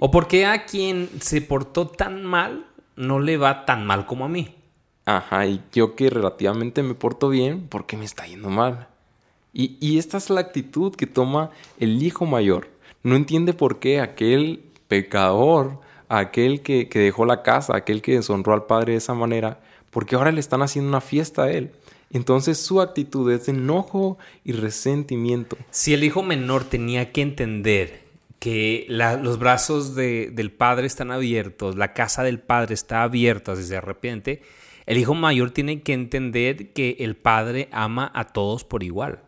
¿O 0.00 0.10
por 0.10 0.28
qué 0.28 0.46
a 0.46 0.64
quien 0.64 1.08
se 1.20 1.40
portó 1.40 1.86
tan 1.86 2.24
mal 2.24 2.66
no 2.96 3.20
le 3.20 3.36
va 3.36 3.64
tan 3.64 3.86
mal 3.86 4.06
como 4.06 4.24
a 4.24 4.28
mí? 4.28 4.54
Ajá, 5.04 5.46
y 5.46 5.60
yo 5.72 5.94
que 5.94 6.10
relativamente 6.10 6.82
me 6.82 6.94
porto 6.94 7.28
bien, 7.28 7.68
¿por 7.68 7.86
qué 7.86 7.96
me 7.96 8.04
está 8.04 8.26
yendo 8.26 8.48
mal? 8.48 8.88
Y, 9.52 9.76
y 9.80 9.98
esta 9.98 10.16
es 10.16 10.30
la 10.30 10.40
actitud 10.40 10.94
que 10.94 11.06
toma 11.06 11.50
el 11.78 12.02
hijo 12.02 12.26
mayor. 12.26 12.68
No 13.02 13.14
entiende 13.14 13.52
por 13.52 13.78
qué 13.78 14.00
aquel 14.00 14.64
pecador, 14.88 15.78
aquel 16.08 16.62
que, 16.62 16.88
que 16.88 17.00
dejó 17.00 17.24
la 17.24 17.42
casa, 17.42 17.76
aquel 17.76 18.02
que 18.02 18.16
deshonró 18.16 18.54
al 18.54 18.64
padre 18.64 18.92
de 18.92 18.98
esa 18.98 19.14
manera, 19.14 19.60
porque 19.90 20.16
ahora 20.16 20.32
le 20.32 20.40
están 20.40 20.62
haciendo 20.62 20.88
una 20.88 21.00
fiesta 21.00 21.44
a 21.44 21.52
él. 21.52 21.70
Entonces 22.10 22.58
su 22.58 22.80
actitud 22.80 23.30
es 23.30 23.46
de 23.46 23.52
enojo 23.52 24.18
y 24.44 24.52
resentimiento. 24.52 25.56
Si 25.70 25.94
el 25.94 26.02
hijo 26.02 26.22
menor 26.22 26.64
tenía 26.64 27.12
que 27.12 27.22
entender 27.22 28.03
que 28.44 28.84
la- 28.90 29.16
los 29.16 29.38
brazos 29.38 29.94
de- 29.94 30.28
del 30.30 30.50
padre 30.52 30.86
están 30.86 31.10
abiertos, 31.10 31.76
la 31.76 31.94
casa 31.94 32.22
del 32.22 32.38
padre 32.40 32.74
está 32.74 33.02
abierta 33.02 33.56
si 33.56 33.62
se 33.64 33.74
arrepiente, 33.78 34.42
el 34.84 34.98
hijo 34.98 35.14
mayor 35.14 35.50
tiene 35.50 35.80
que 35.80 35.94
entender 35.94 36.74
que 36.74 36.96
el 37.00 37.16
padre 37.16 37.70
ama 37.72 38.12
a 38.14 38.24
todos 38.24 38.62
por 38.64 38.82
igual. 38.82 39.20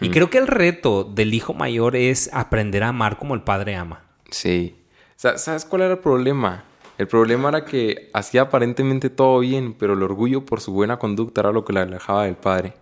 Y 0.00 0.10
creo 0.10 0.30
que 0.30 0.38
el 0.38 0.46
reto 0.46 1.02
del 1.02 1.34
hijo 1.34 1.52
mayor 1.52 1.96
es 1.96 2.30
aprender 2.32 2.84
a 2.84 2.90
amar 2.90 3.18
como 3.18 3.34
el 3.34 3.42
padre 3.42 3.74
ama. 3.74 4.04
Sí. 4.30 4.76
Sa- 5.16 5.36
¿Sabes 5.36 5.64
cuál 5.64 5.82
era 5.82 5.94
el 5.94 5.98
problema? 5.98 6.62
El 6.96 7.08
problema 7.08 7.48
era 7.48 7.64
que 7.64 8.08
hacía 8.14 8.42
aparentemente 8.42 9.10
todo 9.10 9.40
bien, 9.40 9.72
pero 9.76 9.94
el 9.94 10.02
orgullo 10.04 10.44
por 10.46 10.60
su 10.60 10.72
buena 10.72 10.96
conducta 11.00 11.40
era 11.40 11.50
lo 11.50 11.64
que 11.64 11.72
le 11.72 11.80
alejaba 11.80 12.26
del 12.26 12.36
padre. 12.36 12.74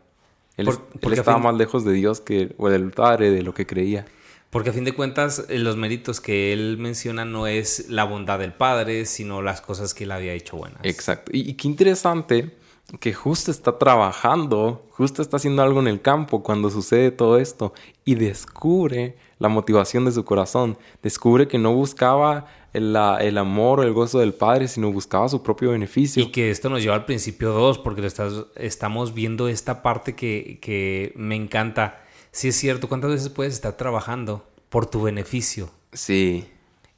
Él, 0.59 0.67
Por- 0.67 0.87
él 1.01 1.13
estaba 1.15 1.39
más 1.39 1.55
lejos 1.55 1.83
de 1.87 1.95
Dios 1.95 2.21
que 2.21 2.55
o 2.59 2.69
del 2.69 2.91
padre, 2.91 3.31
de 3.31 3.41
lo 3.41 3.55
que 3.55 3.65
creía. 3.65 4.05
Porque 4.53 4.69
a 4.69 4.75
fin 4.75 4.85
de 4.85 4.93
cuentas, 4.93 5.47
eh, 5.49 5.59
los 5.59 5.79
méritos 5.79 6.21
que 6.21 6.53
él 6.53 6.77
menciona 6.77 7.25
no 7.25 7.47
es 7.47 7.89
la 7.89 8.05
bondad 8.05 8.39
del 8.39 8.53
padre, 8.53 9.07
sino 9.07 9.41
las 9.41 9.63
cosas 9.63 9.95
que 9.95 10.05
él 10.05 10.13
había 10.13 10.35
hecho 10.35 10.59
buenas. 10.59 10.79
Exacto. 10.83 11.31
Y, 11.35 11.49
y 11.49 11.55
qué 11.55 11.69
interesante 11.69 12.55
que 13.01 13.15
justo 13.15 13.51
está 13.51 13.79
trabajando, 13.79 14.87
justo 14.91 15.23
está 15.23 15.39
haciendo 15.39 15.63
algo 15.63 15.81
en 15.81 15.87
el 15.87 16.03
campo 16.03 16.43
cuando 16.43 16.69
sucede 16.69 17.11
todo 17.11 17.39
esto 17.39 17.73
y 18.05 18.15
descubre 18.17 19.17
la 19.39 19.49
motivación 19.49 20.05
de 20.05 20.13
su 20.13 20.25
corazón. 20.27 20.77
Descubre 21.03 21.49
que 21.49 21.57
no 21.57 21.73
buscaba 21.73 22.47
el, 22.75 22.95
el, 23.21 23.39
amor 23.39 23.81
o 23.81 23.83
el 23.85 23.95
gozo 23.95 24.19
del 24.19 24.35
Padre, 24.35 24.69
sino 24.69 24.93
buscaba 24.93 25.31
su 25.31 25.43
propio 25.43 25.71
beneficio. 25.71 26.23
Y 26.23 26.31
que 26.31 26.51
esto 26.51 26.69
nos 26.69 26.83
lleva 26.83 26.95
al 26.95 27.07
principio 27.07 27.53
2, 27.53 27.79
porque 27.79 28.05
estás, 28.05 28.45
estamos 28.57 29.15
viendo 29.15 29.49
esta 29.49 29.83
parte 29.83 30.15
que, 30.15 30.59
que 30.61 31.15
me 31.17 31.37
encanta. 31.37 32.02
Sí 32.33 32.49
es 32.49 32.57
cierto, 32.57 32.89
¿cuántas 32.89 33.11
veces 33.11 33.29
puedes 33.29 33.53
estar 33.53 33.77
trabajando 33.77 34.49
por 34.71 34.87
tu 34.87 35.03
beneficio? 35.03 35.71
Sí. 35.93 36.49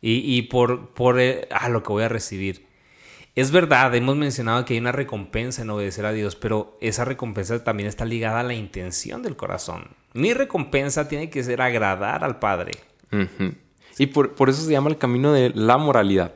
Y, 0.00 0.36
y 0.36 0.42
por, 0.42 0.90
por 0.90 1.18
ah, 1.50 1.68
lo 1.68 1.82
que 1.82 1.92
voy 1.92 2.04
a 2.04 2.08
recibir. 2.08 2.66
Es 3.34 3.50
verdad, 3.50 3.92
hemos 3.96 4.14
mencionado 4.14 4.64
que 4.64 4.74
hay 4.74 4.80
una 4.80 4.92
recompensa 4.92 5.62
en 5.62 5.70
obedecer 5.70 6.06
a 6.06 6.12
Dios, 6.12 6.36
pero 6.36 6.78
esa 6.80 7.04
recompensa 7.04 7.64
también 7.64 7.88
está 7.88 8.04
ligada 8.04 8.40
a 8.40 8.44
la 8.44 8.54
intención 8.54 9.22
del 9.24 9.34
corazón. 9.34 9.88
Mi 10.12 10.32
recompensa 10.32 11.08
tiene 11.08 11.30
que 11.30 11.42
ser 11.42 11.60
agradar 11.60 12.22
al 12.22 12.38
Padre. 12.38 12.72
Y 13.98 14.06
por, 14.06 14.34
por, 14.36 14.50
eso 14.50 14.62
se 14.62 14.70
llama 14.70 14.90
el 14.90 14.98
camino 14.98 15.32
de 15.32 15.50
la 15.50 15.78
moralidad. 15.78 16.32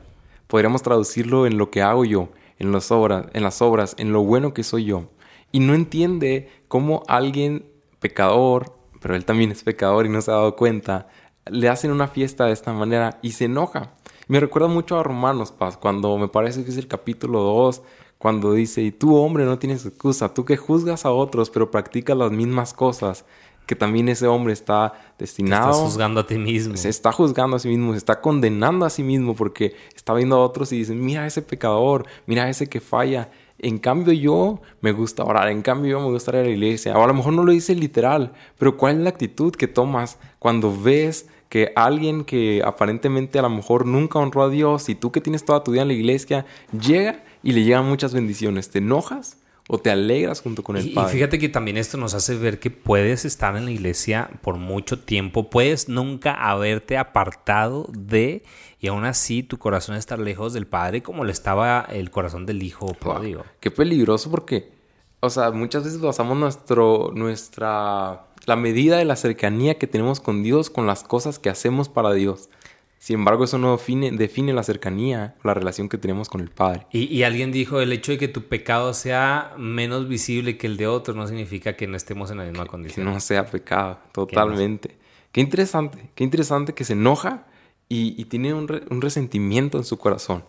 Podríamos 0.47 0.81
traducirlo 0.81 1.47
en 1.47 1.57
lo 1.57 1.71
que 1.71 1.81
hago 1.81 2.03
yo, 2.03 2.29
en 2.57 2.73
las 2.73 2.91
obras, 2.91 3.27
en 3.31 3.43
las 3.43 3.61
obras, 3.61 3.95
en 3.97 4.11
lo 4.11 4.23
bueno 4.23 4.53
que 4.53 4.63
soy 4.63 4.83
yo. 4.83 5.09
Y 5.53 5.61
no 5.61 5.75
entiende 5.75 6.49
cómo 6.67 7.03
alguien 7.07 7.65
pecador, 7.99 8.78
pero 8.99 9.15
él 9.15 9.25
también 9.25 9.51
es 9.51 9.63
pecador 9.63 10.05
y 10.05 10.09
no 10.09 10.21
se 10.21 10.31
ha 10.31 10.35
dado 10.35 10.55
cuenta, 10.55 11.07
le 11.45 11.69
hacen 11.69 11.91
una 11.91 12.07
fiesta 12.07 12.45
de 12.45 12.53
esta 12.53 12.73
manera 12.73 13.19
y 13.21 13.31
se 13.31 13.45
enoja. 13.45 13.93
Me 14.27 14.39
recuerda 14.39 14.67
mucho 14.67 14.99
a 14.99 15.03
Romanos, 15.03 15.51
Paz, 15.51 15.77
cuando 15.77 16.17
me 16.17 16.27
parece 16.27 16.63
que 16.63 16.69
es 16.69 16.77
el 16.77 16.87
capítulo 16.87 17.41
2, 17.41 17.81
cuando 18.17 18.53
dice, 18.53 18.81
y 18.81 18.91
tú 18.91 19.15
hombre 19.15 19.45
no 19.45 19.57
tienes 19.57 19.85
excusa, 19.85 20.33
tú 20.33 20.45
que 20.45 20.57
juzgas 20.57 21.05
a 21.05 21.11
otros 21.11 21.49
pero 21.49 21.71
practicas 21.71 22.17
las 22.17 22.31
mismas 22.31 22.73
cosas, 22.73 23.25
que 23.65 23.75
también 23.75 24.09
ese 24.09 24.27
hombre 24.27 24.51
está 24.51 24.93
destinado... 25.17 25.69
Estás 25.69 25.83
juzgando 25.83 26.19
a 26.21 26.27
ti 26.27 26.37
mismo. 26.37 26.75
Se 26.75 26.89
está 26.89 27.11
juzgando 27.11 27.55
a 27.55 27.59
sí 27.59 27.69
mismo, 27.69 27.91
se 27.91 27.99
está 27.99 28.19
condenando 28.19 28.85
a 28.85 28.89
sí 28.89 29.03
mismo 29.03 29.35
porque 29.35 29.75
está 29.95 30.15
viendo 30.15 30.37
a 30.37 30.39
otros 30.39 30.71
y 30.71 30.79
dice, 30.79 30.95
mira 30.95 31.27
ese 31.27 31.43
pecador, 31.43 32.05
mira 32.25 32.49
ese 32.49 32.67
que 32.67 32.79
falla. 32.79 33.29
En 33.59 33.77
cambio 33.77 34.13
yo 34.13 34.61
me 34.81 34.91
gusta 34.91 35.23
orar, 35.23 35.49
en 35.49 35.61
cambio 35.61 35.91
yo 35.91 35.99
me 35.99 36.11
gusta 36.11 36.31
ir 36.31 36.37
a 36.37 36.43
la 36.43 36.49
iglesia. 36.49 36.97
O 36.97 37.03
a 37.03 37.07
lo 37.07 37.13
mejor 37.13 37.33
no 37.33 37.43
lo 37.43 37.51
dice 37.51 37.75
literal, 37.75 38.33
pero 38.57 38.77
¿cuál 38.77 38.97
es 38.97 39.01
la 39.01 39.09
actitud 39.09 39.53
que 39.53 39.67
tomas 39.67 40.17
cuando 40.39 40.75
ves 40.75 41.27
que 41.49 41.73
alguien 41.75 42.23
que 42.23 42.61
aparentemente 42.63 43.39
a 43.39 43.41
lo 43.41 43.49
mejor 43.49 43.85
nunca 43.85 44.19
honró 44.19 44.43
a 44.43 44.49
Dios 44.49 44.87
y 44.87 44.95
tú 44.95 45.11
que 45.11 45.19
tienes 45.19 45.43
toda 45.43 45.63
tu 45.63 45.71
vida 45.71 45.81
en 45.81 45.87
la 45.89 45.95
iglesia, 45.95 46.45
llega 46.71 47.23
y 47.43 47.51
le 47.51 47.63
llegan 47.63 47.85
muchas 47.85 48.13
bendiciones. 48.13 48.69
¿Te 48.69 48.77
enojas 48.77 49.37
o 49.67 49.79
te 49.79 49.89
alegras 49.89 50.41
junto 50.41 50.63
con 50.63 50.77
el 50.77 50.87
y, 50.87 50.89
Padre? 50.91 51.09
Y 51.09 51.13
fíjate 51.15 51.39
que 51.39 51.49
también 51.49 51.77
esto 51.77 51.97
nos 51.97 52.13
hace 52.13 52.35
ver 52.35 52.59
que 52.59 52.69
puedes 52.69 53.25
estar 53.25 53.55
en 53.57 53.65
la 53.65 53.71
iglesia 53.71 54.29
por 54.41 54.57
mucho 54.57 54.99
tiempo, 54.99 55.49
puedes 55.49 55.89
nunca 55.89 56.33
haberte 56.33 56.97
apartado 56.97 57.87
de 57.91 58.43
y 58.79 58.87
aún 58.87 59.05
así 59.05 59.43
tu 59.43 59.57
corazón 59.57 59.95
estar 59.95 60.19
lejos 60.19 60.53
del 60.53 60.67
Padre 60.67 61.03
como 61.03 61.25
le 61.25 61.31
estaba 61.31 61.85
el 61.89 62.11
corazón 62.11 62.45
del 62.45 62.63
Hijo 62.63 62.93
pródigo. 62.93 63.45
qué 63.59 63.71
peligroso 63.71 64.31
porque, 64.31 64.71
o 65.19 65.29
sea, 65.29 65.51
muchas 65.51 65.83
veces 65.83 65.99
basamos 65.99 66.37
nuestro, 66.37 67.11
nuestra 67.13 68.25
la 68.45 68.55
medida 68.55 68.97
de 68.97 69.05
la 69.05 69.15
cercanía 69.15 69.77
que 69.77 69.87
tenemos 69.87 70.19
con 70.19 70.43
Dios 70.43 70.69
con 70.69 70.87
las 70.87 71.03
cosas 71.03 71.39
que 71.39 71.49
hacemos 71.49 71.89
para 71.89 72.13
Dios. 72.13 72.49
Sin 72.97 73.15
embargo, 73.15 73.45
eso 73.45 73.57
no 73.57 73.71
define, 73.71 74.11
define 74.11 74.51
la 74.53 74.63
cercanía 74.63 75.35
la 75.43 75.53
relación 75.53 75.87
que 75.87 75.97
tenemos 75.97 76.27
con 76.27 76.41
el 76.41 76.49
Padre. 76.49 76.85
Y, 76.91 77.23
alguien 77.23 77.51
dijo, 77.53 77.79
el 77.79 77.93
hecho 77.93 78.11
de 78.11 78.17
que 78.17 78.27
tu 78.27 78.43
pecado 78.43 78.93
sea 78.93 79.53
menos 79.57 80.09
visible 80.09 80.57
que 80.57 80.67
el 80.67 80.75
de 80.75 80.87
otro 80.87 81.13
no 81.13 81.25
significa 81.25 81.77
que 81.77 81.87
no 81.87 81.95
estemos 81.95 82.29
en 82.29 82.39
la 82.39 82.43
misma 82.43 82.65
condición. 82.65 83.05
Que 83.05 83.13
no 83.13 83.19
sea 83.21 83.45
pecado, 83.45 83.99
totalmente. 84.11 84.97
Qué 85.31 85.39
interesante, 85.39 86.09
qué 86.13 86.25
interesante 86.25 86.73
que 86.73 86.83
se 86.83 86.93
enoja 86.93 87.45
y, 87.89 88.23
tiene 88.25 88.53
un, 88.53 88.67
resentimiento 88.67 89.77
en 89.77 89.83
su 89.83 89.97
corazón. 89.97 90.43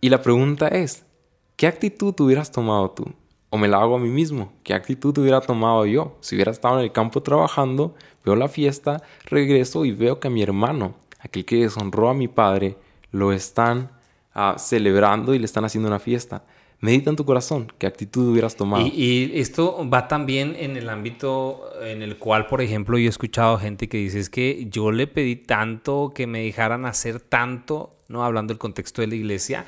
Y 0.00 0.08
la 0.08 0.22
pregunta 0.22 0.68
es, 0.68 1.04
¿qué 1.56 1.66
actitud 1.66 2.18
hubieras 2.20 2.52
tomado 2.52 2.90
tú? 2.92 3.12
o 3.54 3.58
me 3.58 3.68
la 3.68 3.82
hago 3.82 3.96
a 3.96 3.98
mí 3.98 4.08
mismo. 4.08 4.50
¿Qué 4.62 4.72
actitud 4.72 5.16
hubiera 5.18 5.42
tomado 5.42 5.84
yo? 5.84 6.16
Si 6.20 6.34
hubiera 6.34 6.50
estado 6.50 6.78
en 6.78 6.84
el 6.84 6.92
campo 6.92 7.22
trabajando, 7.22 7.94
veo 8.24 8.34
la 8.34 8.48
fiesta, 8.48 9.02
regreso 9.26 9.84
y 9.84 9.92
veo 9.92 10.18
que 10.18 10.28
a 10.28 10.30
mi 10.30 10.42
hermano, 10.42 10.94
aquel 11.20 11.44
que 11.44 11.56
deshonró 11.56 12.08
a 12.08 12.14
mi 12.14 12.28
padre, 12.28 12.78
lo 13.10 13.30
están 13.30 13.90
ah, 14.32 14.54
celebrando 14.56 15.34
y 15.34 15.38
le 15.38 15.44
están 15.44 15.66
haciendo 15.66 15.88
una 15.88 15.98
fiesta. 15.98 16.44
Medita 16.82 17.10
en 17.10 17.16
tu 17.16 17.24
corazón, 17.24 17.72
qué 17.78 17.86
actitud 17.86 18.28
hubieras 18.28 18.56
tomado. 18.56 18.86
Y, 18.86 19.30
esto 19.34 19.88
va 19.88 20.08
también 20.08 20.56
en 20.58 20.76
el 20.76 20.88
ámbito 20.88 21.70
en 21.80 22.02
el 22.02 22.18
cual, 22.18 22.46
por 22.46 22.60
ejemplo, 22.60 22.98
yo 22.98 23.06
he 23.06 23.08
escuchado 23.08 23.56
gente 23.56 23.88
que 23.88 23.98
dice 23.98 24.18
es 24.18 24.28
que 24.28 24.66
yo 24.68 24.90
le 24.90 25.06
pedí 25.06 25.36
tanto 25.36 26.12
que 26.14 26.26
me 26.26 26.42
dejaran 26.42 26.84
hacer 26.84 27.20
tanto 27.20 27.96
¿no? 28.12 28.24
Hablando 28.24 28.52
del 28.52 28.58
contexto 28.58 29.00
de 29.00 29.08
la 29.08 29.14
iglesia. 29.14 29.64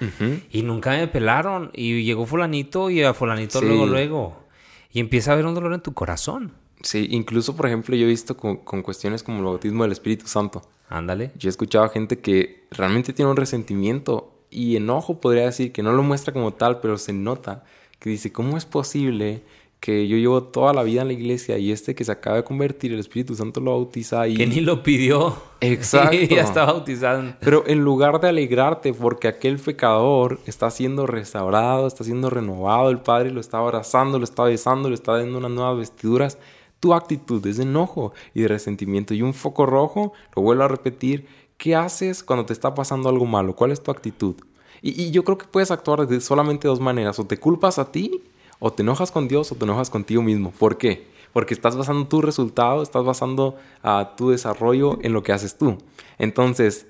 Y 0.50 0.62
nunca 0.62 0.90
me 0.90 1.08
pelaron. 1.08 1.70
Y 1.72 2.04
llegó 2.04 2.26
fulanito 2.26 2.90
y 2.90 3.02
a 3.02 3.14
fulanito 3.14 3.60
luego, 3.60 3.86
luego. 3.86 4.44
Y 4.92 5.00
empieza 5.00 5.30
a 5.30 5.34
haber 5.34 5.46
un 5.46 5.54
dolor 5.54 5.72
en 5.72 5.80
tu 5.80 5.94
corazón. 5.94 6.52
Sí, 6.82 7.08
incluso, 7.10 7.56
por 7.56 7.66
ejemplo, 7.66 7.96
yo 7.96 8.04
he 8.04 8.08
visto 8.08 8.36
con, 8.36 8.82
cuestiones 8.82 9.22
como 9.22 9.38
el 9.38 9.44
bautismo 9.44 9.84
del 9.84 9.92
Espíritu 9.92 10.26
Santo. 10.26 10.62
Ándale. 10.90 11.32
Yo 11.38 11.48
he 11.48 11.50
escuchado 11.50 11.84
a 11.84 11.88
gente 11.88 12.18
que 12.18 12.66
realmente 12.70 13.14
tiene 13.14 13.30
un 13.30 13.36
resentimiento 13.36 14.33
y 14.54 14.76
enojo, 14.76 15.20
podría 15.20 15.46
decir, 15.46 15.72
que 15.72 15.82
no 15.82 15.92
lo 15.92 16.02
muestra 16.02 16.32
como 16.32 16.54
tal, 16.54 16.80
pero 16.80 16.96
se 16.96 17.12
nota. 17.12 17.64
Que 17.98 18.10
dice, 18.10 18.32
¿cómo 18.32 18.56
es 18.56 18.64
posible 18.64 19.42
que 19.84 20.08
yo 20.08 20.16
llevo 20.16 20.42
toda 20.44 20.72
la 20.72 20.82
vida 20.82 21.02
en 21.02 21.08
la 21.08 21.12
iglesia 21.12 21.58
y 21.58 21.70
este 21.70 21.94
que 21.94 22.04
se 22.04 22.12
acaba 22.12 22.36
de 22.36 22.44
convertir, 22.44 22.94
el 22.94 23.00
Espíritu 23.00 23.34
Santo 23.34 23.60
lo 23.60 23.72
bautiza 23.72 24.26
y... 24.26 24.34
Que 24.34 24.46
ni 24.46 24.60
lo 24.60 24.82
pidió. 24.82 25.36
Exacto. 25.60 26.16
ya 26.16 26.40
está 26.40 26.64
bautizado. 26.64 27.34
Pero 27.40 27.64
en 27.66 27.80
lugar 27.84 28.18
de 28.18 28.28
alegrarte 28.28 28.94
porque 28.94 29.28
aquel 29.28 29.58
pecador 29.58 30.40
está 30.46 30.70
siendo 30.70 31.06
restaurado, 31.06 31.86
está 31.86 32.02
siendo 32.02 32.30
renovado, 32.30 32.88
el 32.88 33.00
Padre 33.00 33.30
lo 33.30 33.40
está 33.40 33.58
abrazando, 33.58 34.18
lo 34.18 34.24
está 34.24 34.44
besando, 34.44 34.88
le 34.88 34.94
está 34.94 35.18
dando 35.18 35.36
unas 35.36 35.50
nuevas 35.50 35.76
vestiduras, 35.76 36.38
tu 36.80 36.94
actitud 36.94 37.46
es 37.46 37.58
de 37.58 37.64
enojo 37.64 38.14
y 38.32 38.40
de 38.40 38.48
resentimiento. 38.48 39.12
Y 39.12 39.20
un 39.20 39.34
foco 39.34 39.66
rojo, 39.66 40.14
lo 40.34 40.40
vuelvo 40.40 40.62
a 40.62 40.68
repetir, 40.68 41.26
¿qué 41.64 41.74
haces 41.74 42.22
cuando 42.22 42.44
te 42.44 42.52
está 42.52 42.74
pasando 42.74 43.08
algo 43.08 43.24
malo? 43.24 43.56
¿Cuál 43.56 43.70
es 43.70 43.82
tu 43.82 43.90
actitud? 43.90 44.34
Y, 44.82 45.10
yo 45.12 45.24
creo 45.24 45.38
que 45.38 45.46
puedes 45.46 45.70
actuar 45.70 46.06
de 46.06 46.20
solamente 46.20 46.68
dos 46.68 46.78
maneras. 46.78 47.18
O 47.18 47.24
te 47.24 47.38
culpas 47.38 47.78
a 47.78 47.90
ti 47.90 48.22
o 48.58 48.70
te 48.70 48.82
enojas 48.82 49.10
con 49.10 49.28
Dios 49.28 49.50
o 49.50 49.54
te 49.54 49.64
enojas 49.64 49.88
contigo 49.88 50.20
mismo. 50.20 50.50
¿Por 50.50 50.76
qué? 50.76 51.08
Porque 51.32 51.54
estás 51.54 51.74
basando 51.74 52.06
tu 52.06 52.20
resultado, 52.20 52.82
estás 52.82 53.02
basando 53.02 53.56
a 53.82 54.12
tu 54.14 54.28
desarrollo 54.28 54.98
en 55.00 55.14
lo 55.14 55.22
que 55.22 55.32
haces 55.32 55.56
tú. 55.56 55.78
Entonces, 56.18 56.86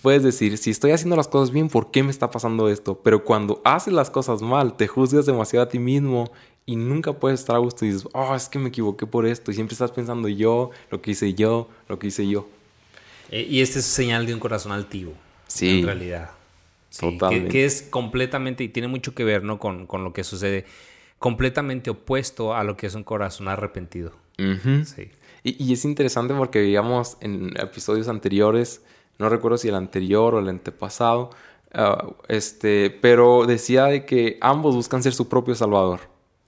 puedes 0.00 0.22
decir, 0.22 0.56
si 0.56 0.70
estoy 0.70 0.92
haciendo 0.92 1.16
las 1.16 1.28
cosas 1.28 1.50
bien, 1.50 1.68
¿por 1.68 1.90
qué 1.90 2.02
me 2.02 2.10
está 2.10 2.30
pasando 2.30 2.70
esto? 2.70 3.00
Pero 3.04 3.22
cuando 3.22 3.60
haces 3.66 3.92
las 3.92 4.08
cosas 4.08 4.40
mal, 4.40 4.78
te 4.78 4.88
juzgas 4.88 5.26
demasiado 5.26 5.66
a 5.66 5.68
ti 5.68 5.78
mismo 5.78 6.30
y 6.64 6.76
nunca 6.76 7.12
puedes 7.12 7.40
estar 7.40 7.54
a 7.54 7.58
gusto 7.58 7.84
y 7.84 7.88
dices, 7.88 8.08
oh, 8.14 8.34
es 8.34 8.48
que 8.48 8.58
me 8.58 8.70
equivoqué 8.70 9.06
por 9.06 9.26
esto. 9.26 9.50
Y 9.50 9.54
siempre 9.54 9.74
estás 9.74 9.90
pensando 9.90 10.26
yo, 10.26 10.70
lo 10.90 11.02
que 11.02 11.10
hice 11.10 11.34
yo, 11.34 11.68
lo 11.86 11.98
que 11.98 12.06
hice 12.06 12.26
yo. 12.26 12.46
Eh, 13.30 13.46
y 13.48 13.60
este 13.60 13.78
es 13.78 13.86
señal 13.86 14.26
de 14.26 14.34
un 14.34 14.40
corazón 14.40 14.72
altivo. 14.72 15.14
Sí. 15.46 15.80
En 15.80 15.86
realidad. 15.86 16.30
Totalmente. 16.98 17.50
Que, 17.50 17.64
es 17.64 17.82
completamente, 17.82 18.64
y 18.64 18.68
tiene 18.68 18.88
mucho 18.88 19.14
que 19.14 19.24
ver 19.24 19.44
¿no? 19.44 19.58
con, 19.58 19.86
con 19.86 20.04
lo 20.04 20.12
que 20.12 20.24
sucede 20.24 20.66
completamente 21.18 21.90
opuesto 21.90 22.54
a 22.54 22.64
lo 22.64 22.76
que 22.76 22.86
es 22.86 22.94
un 22.94 23.04
corazón 23.04 23.48
arrepentido. 23.48 24.12
sí. 24.38 25.10
y, 25.44 25.72
es 25.72 25.84
interesante 25.84 26.34
porque, 26.34 26.60
digamos, 26.60 27.18
en 27.20 27.52
episodios 27.60 28.08
anteriores, 28.08 28.82
no 29.18 29.28
recuerdo 29.28 29.58
si 29.58 29.68
el 29.68 29.74
anterior 29.74 30.34
o 30.34 30.38
el 30.38 30.48
antepasado, 30.48 31.30
ah, 31.74 32.08
este, 32.28 32.90
pero 32.90 33.46
decía 33.46 33.84
de 33.84 34.06
que 34.06 34.38
ambos 34.40 34.74
buscan 34.74 35.02
ser 35.02 35.12
su 35.12 35.28
propio 35.28 35.54
salvador. 35.54 36.00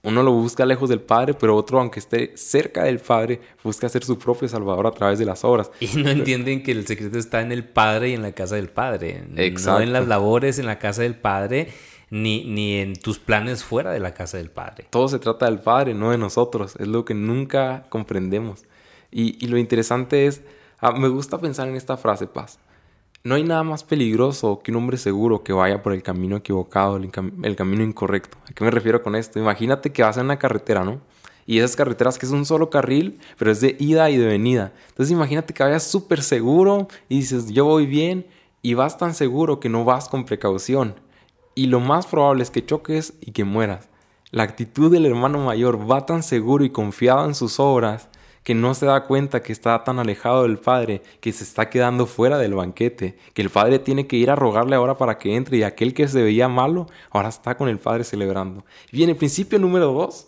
Uno 0.05 0.21
lo 0.21 0.33
busca 0.33 0.65
lejos 0.65 0.89
del 0.89 0.99
Padre, 0.99 1.33
pero 1.33 1.55
otro, 1.55 1.79
aunque 1.79 1.99
esté 1.99 2.33
cerca 2.35 2.83
del 2.83 2.99
Padre, 2.99 3.39
busca 3.63 3.87
ser 3.87 4.03
su 4.03 4.19
propio 4.19 4.49
Salvador 4.49 4.85
a 4.85 4.91
través 4.91 5.17
de 5.17 5.23
las 5.23 5.45
obras. 5.45 5.71
Y 5.79 5.97
no 5.97 6.09
entienden 6.09 6.61
que 6.61 6.73
el 6.73 6.85
secreto 6.85 7.17
está 7.17 7.41
en 7.41 7.53
el 7.53 7.63
Padre 7.63 8.09
y 8.09 8.13
en 8.13 8.21
la 8.21 8.33
casa 8.33 8.55
del 8.55 8.69
Padre. 8.69 9.23
Exacto. 9.37 9.79
No 9.79 9.83
en 9.83 9.93
las 9.93 10.05
labores 10.07 10.59
en 10.59 10.65
la 10.65 10.77
casa 10.77 11.03
del 11.03 11.15
Padre 11.15 11.69
ni, 12.09 12.43
ni 12.43 12.79
en 12.79 12.95
tus 12.95 13.17
planes 13.17 13.63
fuera 13.63 13.91
de 13.91 14.01
la 14.01 14.13
casa 14.13 14.37
del 14.37 14.51
Padre. 14.51 14.87
Todo 14.89 15.07
se 15.07 15.19
trata 15.19 15.45
del 15.45 15.59
Padre, 15.59 15.93
no 15.93 16.11
de 16.11 16.17
nosotros. 16.17 16.75
Es 16.79 16.87
lo 16.87 17.05
que 17.05 17.13
nunca 17.13 17.85
comprendemos. 17.87 18.65
Y, 19.09 19.47
lo 19.47 19.57
interesante 19.57 20.27
es, 20.27 20.41
ah, 20.79 20.91
me 20.91 21.07
gusta 21.07 21.39
pensar 21.39 21.69
en 21.69 21.75
esta 21.75 21.97
frase, 21.97 22.27
Paz. 22.27 22.59
No 23.23 23.35
hay 23.35 23.43
nada 23.43 23.63
más 23.63 23.83
peligroso 23.83 24.61
que 24.63 24.71
un 24.71 24.77
hombre 24.77 24.97
seguro 24.97 25.43
que 25.43 25.53
vaya 25.53 25.81
por 25.81 25.93
el 25.93 26.03
camino 26.03 26.35
equivocado, 26.35 26.97
el, 26.97 27.09
camino 27.55 27.83
incorrecto. 27.83 28.37
¿A 28.49 28.53
qué 28.53 28.63
me 28.63 28.71
refiero 28.71 29.01
con 29.01 29.15
esto? 29.15 29.39
Imagínate 29.39 29.91
que 29.91 30.03
vas 30.03 30.17
en 30.17 30.25
una 30.25 30.39
carretera, 30.39 30.83
¿no? 30.83 30.99
Y 31.45 31.59
esas 31.59 31.75
carreteras 31.75 32.17
que 32.17 32.25
es 32.25 32.31
un 32.31 32.45
solo 32.45 32.69
carril, 32.69 33.19
pero 33.37 33.51
es 33.51 33.61
de 33.61 33.75
ida 33.79 34.09
y 34.09 34.17
de 34.17 34.25
venida. 34.25 34.73
Entonces 34.89 35.11
imagínate 35.11 35.53
que 35.53 35.63
vayas 35.63 35.83
súper 35.83 36.21
seguro 36.21 36.87
y 37.07 37.19
dices, 37.19 37.51
yo 37.51 37.65
voy 37.65 37.85
bien, 37.85 38.25
y 38.61 38.73
vas 38.73 38.97
tan 38.97 39.13
seguro 39.13 39.59
que 39.59 39.69
no 39.69 39.83
vas 39.83 40.09
con 40.09 40.25
precaución 40.25 40.95
y 41.55 41.67
lo 41.67 41.79
más 41.79 42.07
probable 42.07 42.43
es 42.43 42.49
que 42.49 42.65
choques 42.65 43.13
y 43.21 43.31
que 43.31 43.43
mueras. 43.43 43.89
La 44.31 44.43
actitud 44.43 44.91
del 44.91 45.05
hermano 45.05 45.39
mayor 45.39 45.89
va 45.89 46.05
tan 46.05 46.23
seguro 46.23 46.63
y 46.63 46.71
confiado 46.71 47.25
en 47.25 47.35
sus 47.35 47.59
obras 47.59 48.09
que 48.43 48.53
no 48.53 48.73
se 48.73 48.85
da 48.85 49.05
cuenta 49.05 49.41
que 49.41 49.53
está 49.53 49.83
tan 49.83 49.99
alejado 49.99 50.43
del 50.43 50.57
Padre, 50.57 51.01
que 51.21 51.31
se 51.31 51.43
está 51.43 51.69
quedando 51.69 52.05
fuera 52.05 52.37
del 52.37 52.53
banquete, 52.53 53.17
que 53.33 53.41
el 53.41 53.49
Padre 53.49 53.79
tiene 53.79 54.05
que 54.05 54.17
ir 54.17 54.29
a 54.29 54.35
rogarle 54.35 54.75
ahora 54.75 54.97
para 54.97 55.17
que 55.17 55.35
entre 55.35 55.57
y 55.57 55.63
aquel 55.63 55.93
que 55.93 56.07
se 56.07 56.21
veía 56.21 56.49
malo, 56.49 56.87
ahora 57.09 57.29
está 57.29 57.55
con 57.55 57.69
el 57.69 57.79
Padre 57.79 58.03
celebrando. 58.03 58.65
Bien, 58.91 59.09
el 59.09 59.15
principio 59.15 59.59
número 59.59 59.93
dos, 59.93 60.27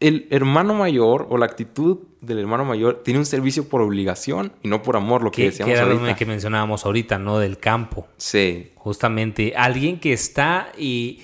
el 0.00 0.26
hermano 0.30 0.72
mayor 0.72 1.26
o 1.28 1.36
la 1.36 1.44
actitud 1.44 1.98
del 2.22 2.38
hermano 2.38 2.64
mayor 2.64 3.02
tiene 3.04 3.20
un 3.20 3.26
servicio 3.26 3.68
por 3.68 3.82
obligación 3.82 4.52
y 4.62 4.68
no 4.68 4.82
por 4.82 4.96
amor, 4.96 5.22
lo 5.22 5.30
que, 5.30 5.44
decíamos 5.44 5.74
que 5.74 5.78
era 5.78 5.86
lo 5.86 6.16
que 6.16 6.26
mencionábamos 6.26 6.86
ahorita, 6.86 7.18
¿no? 7.18 7.38
Del 7.38 7.58
campo. 7.58 8.08
Sí. 8.16 8.70
Justamente, 8.76 9.52
alguien 9.56 10.00
que 10.00 10.12
está 10.12 10.72
y... 10.76 11.20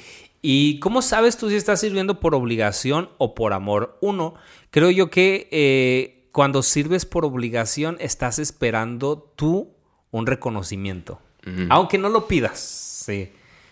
¿Y 0.48 0.78
cómo 0.78 1.02
sabes 1.02 1.36
tú 1.36 1.50
si 1.50 1.56
estás 1.56 1.80
sirviendo 1.80 2.20
por 2.20 2.32
obligación 2.32 3.08
o 3.18 3.34
por 3.34 3.52
amor? 3.52 3.98
Uno, 4.00 4.34
creo 4.76 4.90
yo 4.90 5.08
que 5.08 5.48
eh, 5.52 6.28
cuando 6.32 6.62
sirves 6.62 7.06
por 7.06 7.24
obligación 7.24 7.96
estás 7.98 8.38
esperando 8.38 9.32
tú 9.34 9.70
un 10.10 10.26
reconocimiento, 10.26 11.18
aunque 11.70 11.96
no 11.96 12.10
lo 12.10 12.28
pidas, 12.28 12.58
sí. 13.06 13.30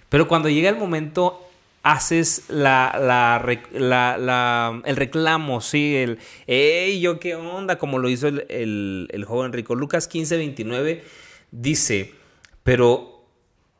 Pero 0.09 0.27
cuando 0.29 0.49
llega 0.49 0.71
el 0.71 0.79
momento 0.79 1.47
haces 1.83 2.45
la, 2.49 2.97
la, 2.99 4.81
el 4.87 4.97
reclamo, 4.97 5.61
¿sí? 5.61 5.95
El, 5.95 6.19
hey, 6.47 6.99
yo 7.03 7.21
qué 7.21 7.35
onda, 7.35 7.77
como 7.77 7.99
lo 7.99 8.09
hizo 8.09 8.29
el, 8.29 9.07
el, 9.11 9.25
joven 9.27 9.53
rico. 9.53 9.75
Lucas 9.75 10.09
15, 10.09 10.39
29 10.39 11.05
dice, 11.51 12.15
pero 12.63 13.14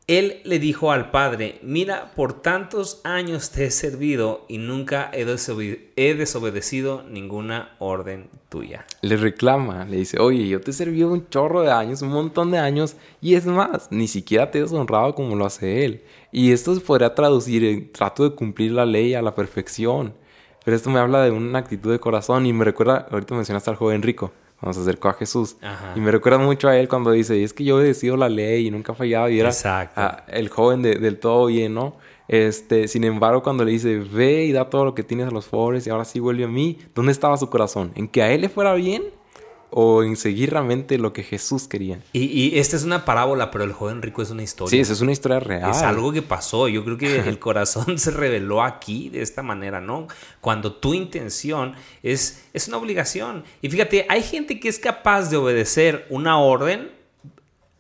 él 0.07 0.43
le 0.45 0.59
dijo 0.59 0.93
al 0.93 1.11
padre, 1.11 1.59
mira, 1.63 2.13
por 2.15 2.43
tantos 2.43 3.01
años 3.05 3.51
te 3.51 3.65
he 3.65 3.71
servido 3.71 4.45
y 4.49 4.59
nunca 4.59 5.11
he, 5.15 5.25
desobedecido 5.25 7.03
ninguna 7.09 7.75
orden 7.79 8.29
tuya. 8.51 8.85
Le 9.01 9.17
reclama, 9.17 9.87
le 9.87 9.97
dice, 9.97 10.21
oye, 10.21 10.47
yo 10.47 10.61
te 10.61 10.73
he 10.73 10.75
servido 10.75 11.11
un 11.11 11.27
chorro 11.31 11.63
de 11.63 11.73
años, 11.73 12.03
un 12.03 12.11
montón 12.11 12.51
de 12.51 12.59
años, 12.59 12.97
y 13.23 13.35
es 13.35 13.47
más, 13.47 13.89
ni 13.91 14.07
siquiera 14.07 14.51
te 14.51 14.59
he 14.59 14.63
deshonrado 14.63 15.15
como 15.15 15.37
lo 15.37 15.47
hace 15.47 15.87
él. 15.87 16.03
Y 16.31 16.53
esto 16.53 16.75
se 16.75 16.83
podría 16.83 17.15
traducir 17.15 17.65
en 17.65 17.91
trato 17.91 18.29
de 18.29 18.37
cumplir 18.37 18.73
la 18.73 18.85
ley 18.85 19.15
a 19.15 19.23
la 19.23 19.35
perfección. 19.35 20.13
Pero 20.67 20.77
esto 20.77 20.91
me 20.91 20.99
habla 20.99 21.23
de 21.23 21.31
una 21.31 21.61
actitud 21.61 21.91
de 21.91 21.99
corazón 21.99 22.45
y 22.45 22.53
me 22.53 22.67
recuerda, 22.67 23.07
ahorita 23.11 23.35
mencionaste 23.35 23.71
al 23.71 23.77
joven 23.77 24.03
rico 24.03 24.33
cuando 24.61 24.75
se 24.75 24.81
acercó 24.81 25.09
a 25.09 25.15
Jesús. 25.15 25.57
Y 25.95 26.01
me 26.01 26.11
recuerda 26.11 26.39
mucho 26.39 26.69
a 26.69 26.77
él 26.77 26.89
cuando 26.89 27.11
dice, 27.11 27.43
es 27.43 27.53
que 27.53 27.65
yo 27.65 27.77
he 27.77 27.83
obedecido 27.83 28.17
la 28.17 28.29
ley 28.29 28.67
y 28.67 28.71
nunca 28.71 28.93
he 28.93 28.95
fallado 28.95 29.29
y 29.29 29.41
era 29.41 29.51
el 30.29 30.49
joven 30.49 30.83
del 30.83 31.19
todo 31.19 31.47
bien, 31.47 31.75
¿no? 31.75 31.97
Este, 32.27 32.89
sin 32.89 33.05
embargo, 33.05 33.43
cuando 33.43 33.65
le 33.65 33.73
dice, 33.73 33.99
ve 33.99 34.45
y 34.45 34.53
da 34.53 34.71
todo 34.71 34.85
lo 34.85 34.95
que 34.95 35.03
tienes 35.03 35.29
a 35.29 35.31
los 35.31 35.47
pobres 35.47 35.87
y 35.87 35.91
ahora 35.91 36.05
sí 36.05 36.21
vuelve 36.21 36.45
a 36.45 36.49
mí, 36.49 36.79
¿dónde 36.95 37.13
estaba 37.13 37.37
su 37.37 37.51
corazón? 37.51 37.93
¿En 37.95 38.09
que 38.09 38.23
a 38.23 38.33
él 38.33 38.41
le 38.41 38.49
fuera 38.49 38.73
bien 38.75 39.03
o 39.77 40.05
en 40.05 40.15
seguir 40.15 40.51
realmente 40.53 40.99
lo 40.99 41.13
que 41.13 41.25
Jesús 41.25 41.67
quería. 41.67 41.99
Y, 42.13 42.57
esta 42.61 42.77
es 42.77 42.85
una 42.85 43.05
parábola, 43.05 43.51
pero 43.51 43.65
el 43.65 43.73
joven 43.73 44.03
rico 44.03 44.23
es 44.23 44.31
una 44.31 44.45
historia. 44.45 44.71
Sí, 44.71 44.79
esa 44.79 44.93
es 44.93 45.01
una 45.01 45.11
historia 45.11 45.41
real. 45.41 45.69
Es 45.69 45.83
algo 45.83 46.13
que 46.13 46.23
pasó. 46.23 46.69
Yo 46.69 46.85
creo 46.85 46.97
que 46.97 47.19
el 47.19 47.39
corazón 47.41 47.99
se 47.99 48.13
reveló 48.13 48.63
aquí 48.63 49.09
de 49.09 49.21
esta 49.21 49.43
manera, 49.43 49.81
¿no? 49.81 50.07
Cuando 50.41 50.75
tu 50.75 50.95
intención 50.95 51.75
es, 52.05 52.45
es 52.53 52.69
una 52.69 52.77
obligación. 52.77 53.43
Y 53.63 53.69
fíjate, 53.69 54.07
hay 54.09 54.23
gente 54.23 54.61
que 54.61 54.69
es 54.69 54.79
capaz 54.79 55.29
de 55.29 55.39
obedecer 55.39 56.07
una 56.09 56.39
orden 56.39 56.93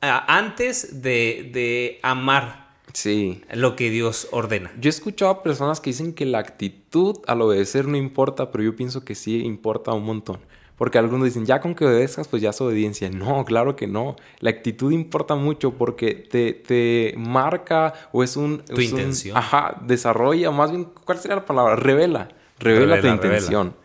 antes 0.00 1.00
de, 1.00 1.48
de 1.52 2.00
amar 2.02 2.64
Sí. 2.92 3.42
Lo 3.52 3.74
que 3.74 3.90
Dios 3.90 4.28
ordena. 4.30 4.72
Yo 4.78 4.88
he 4.88 4.90
escuchado 4.90 5.30
a 5.32 5.42
personas 5.42 5.80
que 5.80 5.90
dicen 5.90 6.14
que 6.14 6.26
la 6.26 6.38
actitud 6.38 7.18
al 7.26 7.42
obedecer 7.42 7.88
no 7.88 7.96
importa, 7.96 8.52
pero 8.52 8.62
yo 8.62 8.76
pienso 8.76 9.04
que 9.04 9.16
sí 9.16 9.42
importa 9.42 9.92
un 9.92 10.04
montón. 10.04 10.38
Porque 10.76 10.98
algunos 10.98 11.26
dicen, 11.26 11.46
ya 11.46 11.60
con 11.60 11.74
que 11.74 11.84
obedezcas, 11.84 12.26
pues 12.26 12.42
ya 12.42 12.50
es 12.50 12.60
obediencia. 12.60 13.08
No, 13.10 13.44
claro 13.44 13.76
que 13.76 13.86
no. 13.86 14.16
La 14.40 14.50
actitud 14.50 14.90
importa 14.90 15.36
mucho 15.36 15.74
porque 15.74 16.14
te, 16.14 16.52
te 16.52 17.14
marca 17.16 17.94
o 18.12 18.24
es 18.24 18.36
un... 18.36 18.64
Tu 18.64 18.80
intención. 18.80 19.36
ajá, 19.36 19.80
desarrolla, 19.86 20.50
más 20.50 20.72
bien, 20.72 20.88
¿cuál 21.04 21.18
sería 21.18 21.36
la 21.36 21.44
palabra? 21.44 21.76
Revela. 21.76 22.28
Revela, 22.58 23.00
tu 23.00 23.06
intención. 23.06 23.76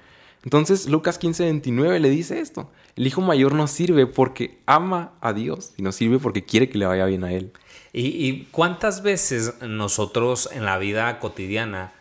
Entonces, 0.44 0.90
Lucas 0.90 1.20
15, 1.20 1.44
29 1.44 2.00
le 2.00 2.10
dice 2.10 2.40
esto. 2.40 2.72
El 2.96 3.06
hijo 3.06 3.22
mayor 3.22 3.54
no 3.54 3.68
sirve 3.68 4.08
porque 4.08 4.60
ama 4.66 5.14
a 5.22 5.34
Dios, 5.34 5.74
y 5.78 5.84
no 5.84 5.92
sirve 5.92 6.18
porque 6.18 6.46
quiere 6.46 6.70
que 6.70 6.78
le 6.78 6.86
vaya 6.86 7.06
bien 7.06 7.24
a 7.24 7.34
él. 7.34 7.52
¿Y, 7.94 8.08
y 8.08 8.48
cuántas 8.52 9.04
veces 9.04 9.62
nosotros 9.62 10.50
en 10.54 10.66
la 10.66 10.78
vida 10.78 11.20
cotidiana 11.20 11.94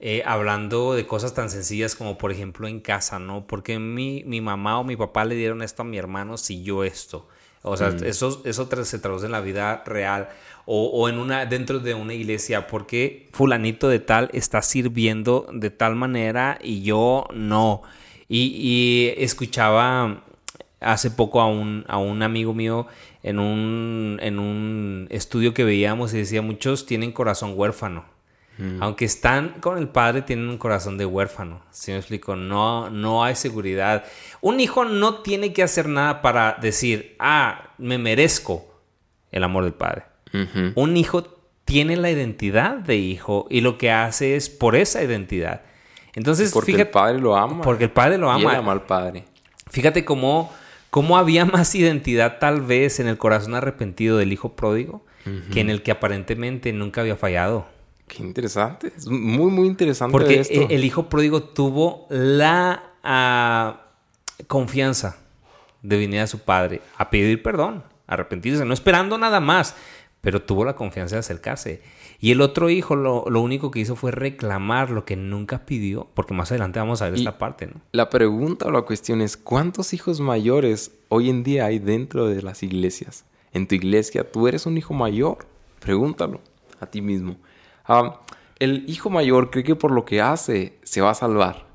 eh, 0.00 0.22
hablando 0.26 0.94
de 0.94 1.06
cosas 1.06 1.34
tan 1.34 1.50
sencillas 1.50 1.94
como 1.94 2.18
por 2.18 2.32
ejemplo 2.32 2.68
en 2.68 2.80
casa, 2.80 3.18
¿no? 3.18 3.46
Porque 3.46 3.78
mi, 3.78 4.22
mi 4.26 4.40
mamá 4.40 4.78
o 4.78 4.84
mi 4.84 4.96
papá 4.96 5.24
le 5.24 5.34
dieron 5.34 5.62
esto 5.62 5.82
a 5.82 5.84
mi 5.84 5.98
hermano 5.98 6.36
si 6.36 6.62
yo 6.62 6.84
esto. 6.84 7.28
O 7.62 7.76
sea, 7.76 7.90
mm. 7.90 8.04
eso, 8.04 8.42
eso 8.44 8.84
se 8.84 8.98
traduce 8.98 9.26
en 9.26 9.32
la 9.32 9.40
vida 9.40 9.82
real 9.86 10.28
o, 10.66 10.86
o, 10.86 11.08
en 11.08 11.18
una, 11.18 11.46
dentro 11.46 11.78
de 11.78 11.94
una 11.94 12.12
iglesia. 12.12 12.66
porque 12.66 13.28
fulanito 13.32 13.88
de 13.88 14.00
tal 14.00 14.30
está 14.32 14.60
sirviendo 14.62 15.46
de 15.52 15.70
tal 15.70 15.96
manera 15.96 16.58
y 16.62 16.82
yo 16.82 17.26
no? 17.32 17.82
Y, 18.28 18.52
y 18.54 19.14
escuchaba 19.22 20.24
hace 20.80 21.10
poco 21.10 21.40
a 21.40 21.46
un, 21.46 21.84
a 21.88 21.98
un 21.98 22.22
amigo 22.22 22.52
mío 22.54 22.86
en 23.22 23.38
un, 23.38 24.18
en 24.20 24.38
un 24.38 25.06
estudio 25.10 25.54
que 25.54 25.64
veíamos 25.64 26.12
y 26.12 26.18
decía, 26.18 26.42
muchos 26.42 26.84
tienen 26.84 27.12
corazón 27.12 27.54
huérfano. 27.56 28.13
Mm. 28.58 28.82
Aunque 28.82 29.04
están 29.04 29.56
con 29.60 29.78
el 29.78 29.88
padre, 29.88 30.22
tienen 30.22 30.48
un 30.48 30.58
corazón 30.58 30.96
de 30.96 31.06
huérfano. 31.06 31.62
Si 31.70 31.90
me 31.90 31.98
explico? 31.98 32.36
No, 32.36 32.90
no 32.90 33.24
hay 33.24 33.34
seguridad. 33.34 34.04
Un 34.40 34.60
hijo 34.60 34.84
no 34.84 35.22
tiene 35.22 35.52
que 35.52 35.62
hacer 35.62 35.88
nada 35.88 36.22
para 36.22 36.56
decir, 36.60 37.16
ah, 37.18 37.70
me 37.78 37.98
merezco 37.98 38.66
el 39.30 39.44
amor 39.44 39.64
del 39.64 39.74
padre. 39.74 40.04
Un 40.74 40.96
hijo 40.96 41.22
tiene 41.64 41.96
la 41.96 42.10
identidad 42.10 42.74
de 42.74 42.96
hijo 42.96 43.46
y 43.50 43.60
lo 43.60 43.78
que 43.78 43.92
hace 43.92 44.34
es 44.34 44.50
por 44.50 44.74
esa 44.74 45.02
identidad. 45.02 45.62
Entonces, 46.14 46.52
porque 46.52 46.72
el 46.72 46.88
padre 46.88 47.20
lo 47.20 47.36
ama. 47.36 47.62
Porque 47.62 47.84
el 47.84 47.90
padre 47.90 48.18
lo 48.18 48.30
ama. 48.30 48.40
Y 48.40 48.44
él 48.46 48.56
ama 48.56 48.72
al 48.72 48.82
padre. 48.82 49.24
Fíjate 49.70 50.04
cómo, 50.04 50.52
cómo 50.90 51.18
había 51.18 51.44
más 51.44 51.74
identidad 51.74 52.38
tal 52.38 52.62
vez 52.62 53.00
en 53.00 53.06
el 53.06 53.16
corazón 53.16 53.54
arrepentido 53.54 54.18
del 54.18 54.32
hijo 54.32 54.56
pródigo 54.56 55.04
que 55.52 55.60
en 55.60 55.70
el 55.70 55.82
que 55.82 55.90
aparentemente 55.90 56.72
nunca 56.72 57.00
había 57.00 57.16
fallado. 57.16 57.66
Qué 58.06 58.22
interesante. 58.22 58.92
Es 58.96 59.08
muy, 59.08 59.50
muy 59.50 59.66
interesante. 59.66 60.12
Porque 60.12 60.42
el 60.70 60.84
hijo 60.84 61.08
pródigo 61.08 61.42
tuvo 61.42 62.06
la 62.10 62.94
ah, 63.02 63.86
confianza 64.46 65.18
de 65.82 65.98
venir 65.98 66.20
a 66.20 66.26
su 66.26 66.40
padre 66.40 66.80
a 66.96 67.10
pedir 67.10 67.42
perdón, 67.42 67.84
a 68.06 68.14
arrepentirse, 68.14 68.64
no 68.64 68.74
esperando 68.74 69.18
nada 69.18 69.40
más, 69.40 69.76
pero 70.20 70.42
tuvo 70.42 70.64
la 70.64 70.74
confianza 70.74 71.16
de 71.16 71.20
acercarse. 71.20 71.82
Y 72.20 72.30
el 72.30 72.40
otro 72.40 72.70
hijo 72.70 72.96
lo, 72.96 73.22
único 73.24 73.70
que 73.70 73.80
hizo 73.80 73.96
fue 73.96 74.10
reclamar 74.10 74.88
lo 74.88 75.04
que 75.04 75.14
nunca 75.14 75.66
pidió, 75.66 76.08
porque 76.14 76.32
más 76.32 76.50
adelante 76.50 76.78
vamos 76.78 77.02
a 77.02 77.10
ver 77.10 77.18
esta 77.18 77.36
parte, 77.36 77.66
¿no? 77.66 77.82
La 77.92 78.08
pregunta 78.08 78.66
o 78.66 78.70
la 78.70 78.82
cuestión 78.82 79.20
es, 79.20 79.36
¿cuántos 79.36 79.92
hijos 79.92 80.20
mayores 80.20 80.92
hoy 81.10 81.28
en 81.28 81.42
día 81.42 81.66
hay 81.66 81.78
dentro 81.78 82.26
de 82.26 82.40
las 82.40 82.62
iglesias? 82.62 83.26
En 83.52 83.68
tu 83.68 83.74
iglesia, 83.74 84.30
¿tú 84.30 84.48
eres 84.48 84.64
un 84.64 84.78
hijo 84.78 84.94
mayor? 84.94 85.46
Pregúntalo 85.80 86.40
a 86.80 86.86
ti 86.86 87.02
mismo. 87.02 87.36
Ah, 87.84 88.20
el 88.58 88.84
hijo 88.88 89.10
mayor 89.10 89.50
cree 89.50 89.64
que 89.64 89.76
por 89.76 89.90
lo 89.90 90.04
que 90.04 90.20
hace 90.20 90.78
se 90.82 91.00
va 91.00 91.10
a 91.10 91.14
salvar. 91.14 91.66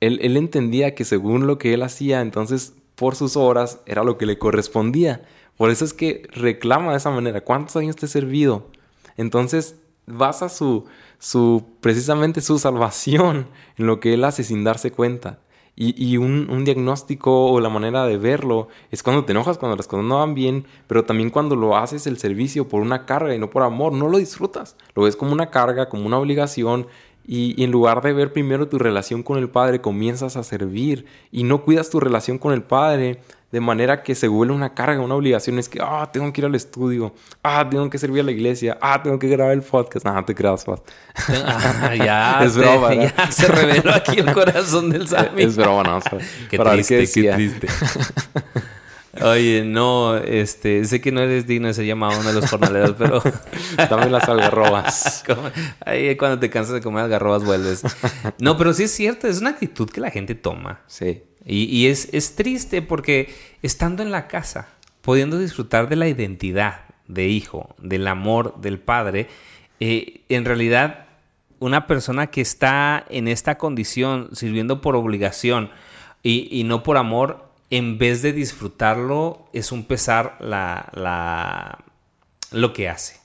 Él, 0.00 0.36
entendía 0.36 0.94
que 0.94 1.04
según 1.04 1.46
lo 1.46 1.58
que 1.58 1.72
él 1.72 1.82
hacía, 1.82 2.20
entonces 2.20 2.74
por 2.94 3.16
sus 3.16 3.36
obras 3.36 3.80
era 3.86 4.04
lo 4.04 4.18
que 4.18 4.26
le 4.26 4.38
correspondía. 4.38 5.22
Por 5.56 5.70
eso 5.70 5.84
es 5.84 5.94
que 5.94 6.28
reclama 6.32 6.92
de 6.92 6.98
esa 6.98 7.10
manera. 7.10 7.40
¿Cuántos 7.40 7.76
años 7.76 7.96
te 7.96 8.06
he 8.06 8.08
servido? 8.08 8.70
Entonces 9.16 9.76
basa 10.06 10.48
su, 10.48 10.84
su, 11.18 11.64
precisamente 11.80 12.40
su 12.40 12.58
salvación 12.58 13.48
en 13.78 13.86
lo 13.86 14.00
que 14.00 14.14
él 14.14 14.24
hace 14.24 14.44
sin 14.44 14.64
darse 14.64 14.90
cuenta. 14.90 15.38
Y, 15.78 16.16
un, 16.16 16.64
diagnóstico 16.64 17.50
o 17.50 17.60
la 17.60 17.68
manera 17.68 18.06
de 18.06 18.16
verlo 18.16 18.68
es 18.90 19.02
cuando 19.02 19.26
te 19.26 19.32
enojas, 19.32 19.58
cuando 19.58 19.76
las 19.76 19.86
cosas 19.86 20.06
no 20.06 20.20
van 20.20 20.34
bien, 20.34 20.64
pero 20.86 21.04
también 21.04 21.28
cuando 21.28 21.54
lo 21.54 21.76
haces 21.76 22.06
el 22.06 22.16
servicio 22.16 22.66
por 22.66 22.80
una 22.80 23.04
carga 23.04 23.34
y 23.34 23.38
no 23.38 23.50
por 23.50 23.62
amor, 23.62 23.92
no 23.92 24.08
lo 24.08 24.16
disfrutas. 24.16 24.76
Lo 24.94 25.02
ves 25.02 25.16
como 25.16 25.32
una 25.32 25.50
carga, 25.50 25.90
como 25.90 26.06
una 26.06 26.18
obligación 26.18 26.86
y, 27.26 27.62
en 27.62 27.72
lugar 27.72 28.02
de 28.02 28.12
ver 28.12 28.32
primero 28.32 28.68
tu 28.68 28.78
relación 28.78 29.22
con 29.22 29.38
el 29.38 29.50
Padre, 29.50 29.80
comienzas 29.80 30.36
a 30.36 30.44
servir 30.44 31.06
y 31.32 31.42
no 31.42 31.62
cuidas 31.62 31.90
tu 31.90 32.00
relación 32.00 32.38
con 32.38 32.52
el 32.52 32.62
Padre 32.62 33.20
de 33.52 33.60
manera 33.60 34.02
que 34.02 34.14
se 34.14 34.28
vuelve 34.28 34.54
una 34.54 34.74
carga, 34.74 35.00
una 35.00 35.14
obligación. 35.14 35.58
Es 35.58 35.68
que, 35.68 35.78
ah, 35.80 36.08
tengo 36.12 36.32
que 36.32 36.40
ir 36.40 36.46
al 36.46 36.54
estudio, 36.54 37.14
ah, 37.42 37.66
tengo 37.68 37.88
que 37.88 37.98
servir 37.98 38.20
a 38.20 38.24
la 38.24 38.32
iglesia, 38.32 38.78
ah, 38.80 39.02
tengo 39.02 39.18
que 39.18 39.28
grabar 39.28 39.54
el 39.54 39.62
podcast. 39.62 40.04
No, 40.04 40.24
te 40.24 40.34
creas, 40.34 40.64
ah, 40.68 41.94
ya, 41.94 42.40
es 42.44 42.56
broma, 42.56 42.94
ya 42.94 43.30
se 43.30 43.46
reveló 43.48 43.94
aquí 43.94 44.18
el 44.18 44.32
corazón 44.32 44.90
del 44.90 45.06
Sammy. 45.08 45.42
Es 45.42 45.56
broma, 45.56 45.82
no. 45.82 46.00
qué 46.50 46.58
triste, 46.58 47.08
qué, 47.12 47.32
triste. 47.32 47.68
Oye, 49.22 49.64
no, 49.64 50.16
este, 50.18 50.84
sé 50.84 51.00
que 51.00 51.10
no 51.10 51.22
eres 51.22 51.46
digno 51.46 51.68
de 51.68 51.74
ser 51.74 51.86
llamado 51.86 52.20
uno 52.20 52.28
de 52.28 52.38
los 52.38 52.50
jornaleros, 52.50 52.96
pero... 52.98 53.22
Dame 53.88 54.10
las 54.10 54.28
algarrobas. 54.28 55.24
Ahí 55.86 56.14
cuando 56.18 56.38
te 56.38 56.50
cansas 56.50 56.74
de 56.74 56.82
comer 56.82 57.04
algarrobas 57.04 57.42
vuelves. 57.42 57.82
No, 58.38 58.58
pero 58.58 58.74
sí 58.74 58.82
es 58.82 58.90
cierto, 58.90 59.26
es 59.26 59.40
una 59.40 59.50
actitud 59.50 59.88
que 59.88 60.02
la 60.02 60.10
gente 60.10 60.34
toma. 60.34 60.82
Sí. 60.86 61.22
Y, 61.48 61.86
es, 61.86 62.08
es 62.12 62.34
triste 62.34 62.82
porque 62.82 63.32
estando 63.62 64.02
en 64.02 64.10
la 64.10 64.26
casa, 64.26 64.68
pudiendo 65.00 65.38
disfrutar 65.38 65.88
de 65.88 65.94
la 65.94 66.08
identidad 66.08 66.80
de 67.06 67.28
hijo, 67.28 67.76
del 67.78 68.08
amor 68.08 68.60
del 68.60 68.80
padre, 68.80 69.28
eh, 69.78 70.22
en 70.28 70.44
realidad 70.44 71.06
una 71.60 71.86
persona 71.86 72.26
que 72.26 72.40
está 72.40 73.04
en 73.10 73.28
esta 73.28 73.58
condición 73.58 74.30
sirviendo 74.32 74.80
por 74.80 74.96
obligación 74.96 75.70
y, 76.22 76.64
no 76.64 76.82
por 76.82 76.96
amor, 76.96 77.48
en 77.70 77.98
vez 77.98 78.20
de 78.20 78.32
disfrutarlo, 78.32 79.48
es 79.52 79.70
un 79.70 79.84
pesar 79.84 80.36
la, 80.40 80.90
la, 80.94 81.84
lo 82.50 82.72
que 82.72 82.88
hace. 82.88 83.20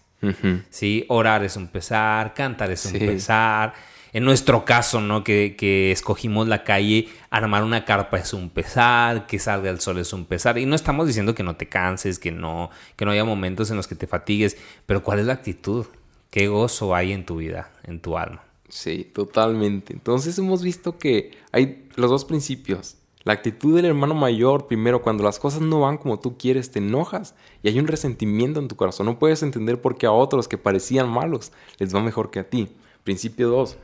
¿Sí? 0.69 1.05
Orar 1.07 1.43
es 1.43 1.55
un 1.55 1.67
pesar, 1.67 2.35
cantar 2.35 2.69
es 2.69 2.85
un 2.85 2.99
pesar 2.99 3.73
en 4.13 4.25
nuestro 4.25 4.65
caso, 4.65 5.01
¿no? 5.01 5.23
Que, 5.23 5.91
escogimos 5.91 6.47
la 6.47 6.63
calle, 6.63 7.09
armar 7.29 7.63
una 7.63 7.85
carpa 7.85 8.17
es 8.17 8.33
un 8.33 8.49
pesar, 8.49 9.27
que 9.27 9.39
salga 9.39 9.69
el 9.69 9.79
sol 9.79 9.99
es 9.99 10.13
un 10.13 10.25
pesar. 10.25 10.57
Y 10.57 10.65
no 10.65 10.75
estamos 10.75 11.07
diciendo 11.07 11.33
que 11.35 11.43
no 11.43 11.55
te 11.55 11.67
canses, 11.67 12.19
que 12.19 12.31
no, 12.31 12.69
que 12.95 13.05
no 13.05 13.11
haya 13.11 13.23
momentos 13.23 13.69
en 13.71 13.77
los 13.77 13.87
que 13.87 13.95
te 13.95 14.07
fatigues, 14.07 14.57
pero 14.85 15.03
¿cuál 15.03 15.19
es 15.19 15.25
la 15.25 15.33
actitud? 15.33 15.85
¿Qué 16.29 16.47
gozo 16.47 16.95
hay 16.95 17.11
en 17.11 17.25
tu 17.25 17.37
vida, 17.37 17.71
en 17.83 17.99
tu 17.99 18.17
alma? 18.17 18.43
Sí, 18.69 19.09
totalmente. 19.13 19.93
Entonces 19.93 20.37
hemos 20.37 20.63
visto 20.63 20.97
que 20.97 21.31
hay 21.51 21.87
los 21.95 22.09
dos 22.09 22.25
principios. 22.25 22.95
La 23.23 23.33
actitud 23.33 23.75
del 23.75 23.85
hermano 23.85 24.15
mayor, 24.15 24.65
primero, 24.65 25.03
cuando 25.03 25.23
las 25.23 25.37
cosas 25.37 25.61
no 25.61 25.81
van 25.81 25.97
como 25.97 26.19
tú 26.19 26.37
quieres, 26.37 26.71
te 26.71 26.79
enojas 26.79 27.35
y 27.61 27.67
hay 27.67 27.77
un 27.77 27.87
resentimiento 27.87 28.59
en 28.59 28.67
tu 28.67 28.75
corazón. 28.75 29.05
No 29.05 29.19
puedes 29.19 29.43
entender 29.43 29.79
por 29.79 29.97
qué 29.97 30.07
a 30.07 30.11
otros 30.11 30.47
que 30.47 30.57
parecían 30.57 31.07
malos 31.07 31.51
les 31.77 31.93
va 31.93 32.01
mejor 32.01 32.31
que 32.31 32.39
a 32.39 32.49
ti. 32.49 32.69
Principio 33.03 33.49
2. 33.49 33.77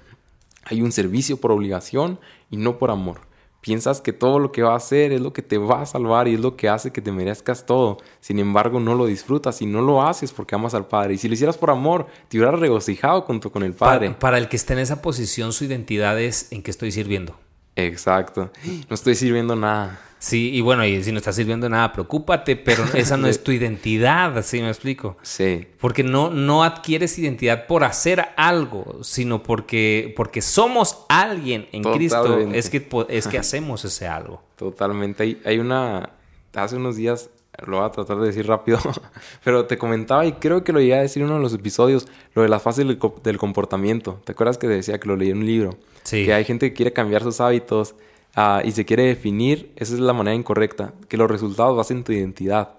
Hay 0.70 0.82
un 0.82 0.92
servicio 0.92 1.38
por 1.38 1.52
obligación 1.52 2.20
y 2.50 2.58
no 2.58 2.78
por 2.78 2.92
amor. 2.92 3.22
Piensas 3.62 4.02
que 4.02 4.14
todo 4.14 4.40
lo 4.40 4.52
que 4.52 4.64
va 4.64 4.74
a 4.74 4.78
hacer 4.78 5.12
es 5.14 5.22
lo 5.22 5.34
que 5.34 5.42
te 5.42 5.58
va 5.58 5.82
a 5.82 5.86
salvar 5.86 6.28
y 6.28 6.36
es 6.36 6.40
lo 6.42 6.56
que 6.56 6.70
hace 6.70 6.92
que 6.92 7.02
te 7.02 7.12
merezcas 7.12 7.66
todo. 7.66 7.98
Sin 8.20 8.38
embargo, 8.40 8.80
no 8.80 8.94
lo 8.96 9.06
disfrutas 9.06 9.62
y 9.62 9.66
no 9.66 9.82
lo 9.82 10.04
haces 10.04 10.32
porque 10.32 10.56
amas 10.56 10.74
al 10.74 10.88
Padre. 10.88 11.14
Y 11.14 11.18
si 11.18 11.28
lo 11.28 11.34
hicieras 11.34 11.58
por 11.58 11.70
amor, 11.70 12.08
te 12.28 12.38
hubieras 12.38 12.60
regocijado 12.60 13.22
junto 13.22 13.52
con 13.52 13.64
el 13.64 13.74
Padre. 13.74 14.10
Para, 14.10 14.20
para 14.20 14.38
el 14.38 14.50
que 14.50 14.58
esté 14.58 14.74
en 14.74 14.80
esa 14.80 15.02
posición, 15.02 15.54
su 15.54 15.66
identidad 15.66 16.20
es 16.20 16.52
en 16.52 16.64
que 16.64 16.72
estoy 16.72 16.92
sirviendo. 16.92 17.36
Exacto. 17.78 18.52
No 18.90 18.94
estoy 18.94 19.16
sirviendo 19.16 19.56
nada. 19.56 20.02
Sí, 20.20 20.50
y 20.52 20.62
bueno, 20.62 20.84
y 20.84 21.04
si 21.04 21.12
no 21.12 21.20
estás 21.20 21.36
sirviendo 21.36 21.70
nada, 21.70 21.94
preocúpate, 21.94 22.56
pero 22.56 22.84
esa 22.96 23.18
no 23.18 23.28
es 23.28 23.44
tu 23.44 23.52
identidad, 23.52 24.36
así 24.38 24.62
me 24.62 24.70
explico. 24.70 25.18
Sí. 25.22 25.68
Porque 25.80 26.04
no, 26.04 26.32
no 26.32 26.64
adquieres 26.64 27.18
identidad 27.20 27.68
por 27.68 27.84
hacer 27.84 28.30
algo, 28.36 29.00
sino 29.04 29.44
porque, 29.44 30.14
porque 30.16 30.42
somos 30.42 31.06
alguien 31.08 31.68
en 31.72 31.84
Cristo, 31.84 32.40
es 32.40 32.70
que, 32.70 32.88
es 33.10 33.28
que 33.28 33.38
hacemos 33.40 33.86
ese 33.86 34.08
algo. 34.08 34.42
Totalmente. 34.56 35.24
Hay, 35.24 35.42
hay 35.46 35.60
una, 35.60 36.10
hace 36.54 36.78
unos 36.78 36.96
días, 36.96 37.30
lo 37.66 37.78
voy 37.78 37.86
a 37.86 37.92
tratar 37.92 38.18
de 38.18 38.28
decir 38.28 38.48
rápido, 38.48 38.80
pero 39.44 39.66
te 39.66 39.78
comentaba 39.78 40.26
y 40.26 40.34
creo 40.34 40.64
que 40.64 40.74
lo 40.74 40.80
llegué 40.80 40.96
a 40.96 41.02
decir 41.02 41.22
en 41.22 41.30
uno 41.30 41.38
de 41.38 41.44
los 41.44 41.54
episodios, 41.54 42.08
lo 42.36 42.44
de 42.44 42.50
las 42.50 42.62
fases 42.62 42.86
del, 42.86 43.38
comportamiento. 43.38 44.20
¿Te 44.24 44.34
acuerdas 44.34 44.58
que 44.58 44.68
decía 44.68 45.00
que 45.00 45.08
lo 45.08 45.16
leí 45.16 45.32
en 45.32 45.40
un 45.40 45.46
libro? 45.46 45.78
Sí. 46.04 46.26
Que 46.26 46.34
hay 46.34 46.46
gente 46.46 46.70
que 46.70 46.76
quiere 46.76 46.94
cambiar 46.94 47.24
sus 47.24 47.42
hábitos 47.42 47.96
Ah, 48.40 48.62
y 48.64 48.72
se 48.72 48.86
quiere 48.86 49.02
definir, 49.02 49.72
esa 49.78 49.96
es 49.96 50.00
la 50.00 50.14
manera 50.14 50.36
incorrecta, 50.36 50.94
que 51.10 51.18
los 51.18 51.28
resultados 51.30 51.76
basen 51.76 52.04
tu 52.04 52.12
identidad. 52.12 52.76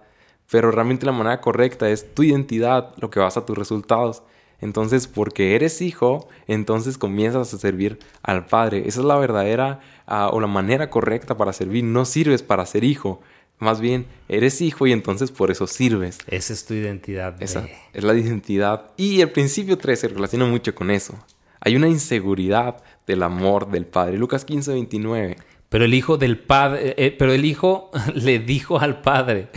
Pero 0.49 0.71
realmente 0.71 1.05
la 1.05 1.11
manera 1.11 1.41
correcta 1.41 1.91
es 1.91 2.14
tu 2.14 2.23
identidad 2.23 2.95
lo 2.99 3.11
que 3.11 3.19
basa 3.19 3.45
tus 3.45 3.59
resultados. 3.59 4.23
Entonces, 4.61 5.09
porque 5.09 5.57
eres 5.57 5.83
hijo, 5.83 6.29
entonces 6.47 6.97
comienzas 6.97 7.53
a 7.53 7.59
servir 7.59 7.99
al 8.23 8.47
Padre. 8.47 8.85
Esa 8.87 9.01
es 9.01 9.07
la 9.07 9.17
verdadera 9.19 9.81
ah, 10.07 10.31
o 10.33 10.41
la 10.41 10.47
manera 10.47 10.91
correcta 10.91 11.37
para 11.37 11.53
servir. 11.53 11.83
No 11.83 12.05
sirves 12.05 12.45
para 12.45 12.64
ser 12.64 12.85
hijo. 12.85 13.21
Más 13.59 13.81
bien, 13.81 14.07
eres 14.29 14.61
hijo 14.61 14.87
y 14.87 14.92
entonces 14.92 15.33
por 15.33 15.51
eso 15.51 15.66
sirves. 15.66 16.18
Esa 16.29 16.53
es 16.53 16.64
tu 16.64 16.75
identidad. 16.75 17.40
Esa 17.42 17.66
es 17.92 18.05
la 18.05 18.14
identidad. 18.14 18.92
Y 18.97 19.21
el 19.21 19.31
principio 19.31 19.79
3 19.79 19.99
se 19.99 20.09
relaciona 20.09 20.47
mucho 20.47 20.75
con 20.75 20.90
eso. 20.90 21.14
Hay 21.61 21.75
una 21.75 21.88
inseguridad 21.88 22.83
del 23.07 23.23
amor 23.23 23.71
del 23.71 23.87
Padre. 23.87 24.16
Lucas 24.16 24.44
15, 24.44 24.73
29. 24.73 25.37
Pero 25.68 25.85
el 25.85 25.92
hijo 25.92 26.16
del 26.16 26.38
padre, 26.38 26.94
eh, 26.97 27.11
pero 27.11 27.33
el 27.33 27.44
hijo 27.44 27.90
le 28.14 28.38
dijo 28.38 28.79
al 28.79 29.03
padre, 29.03 29.49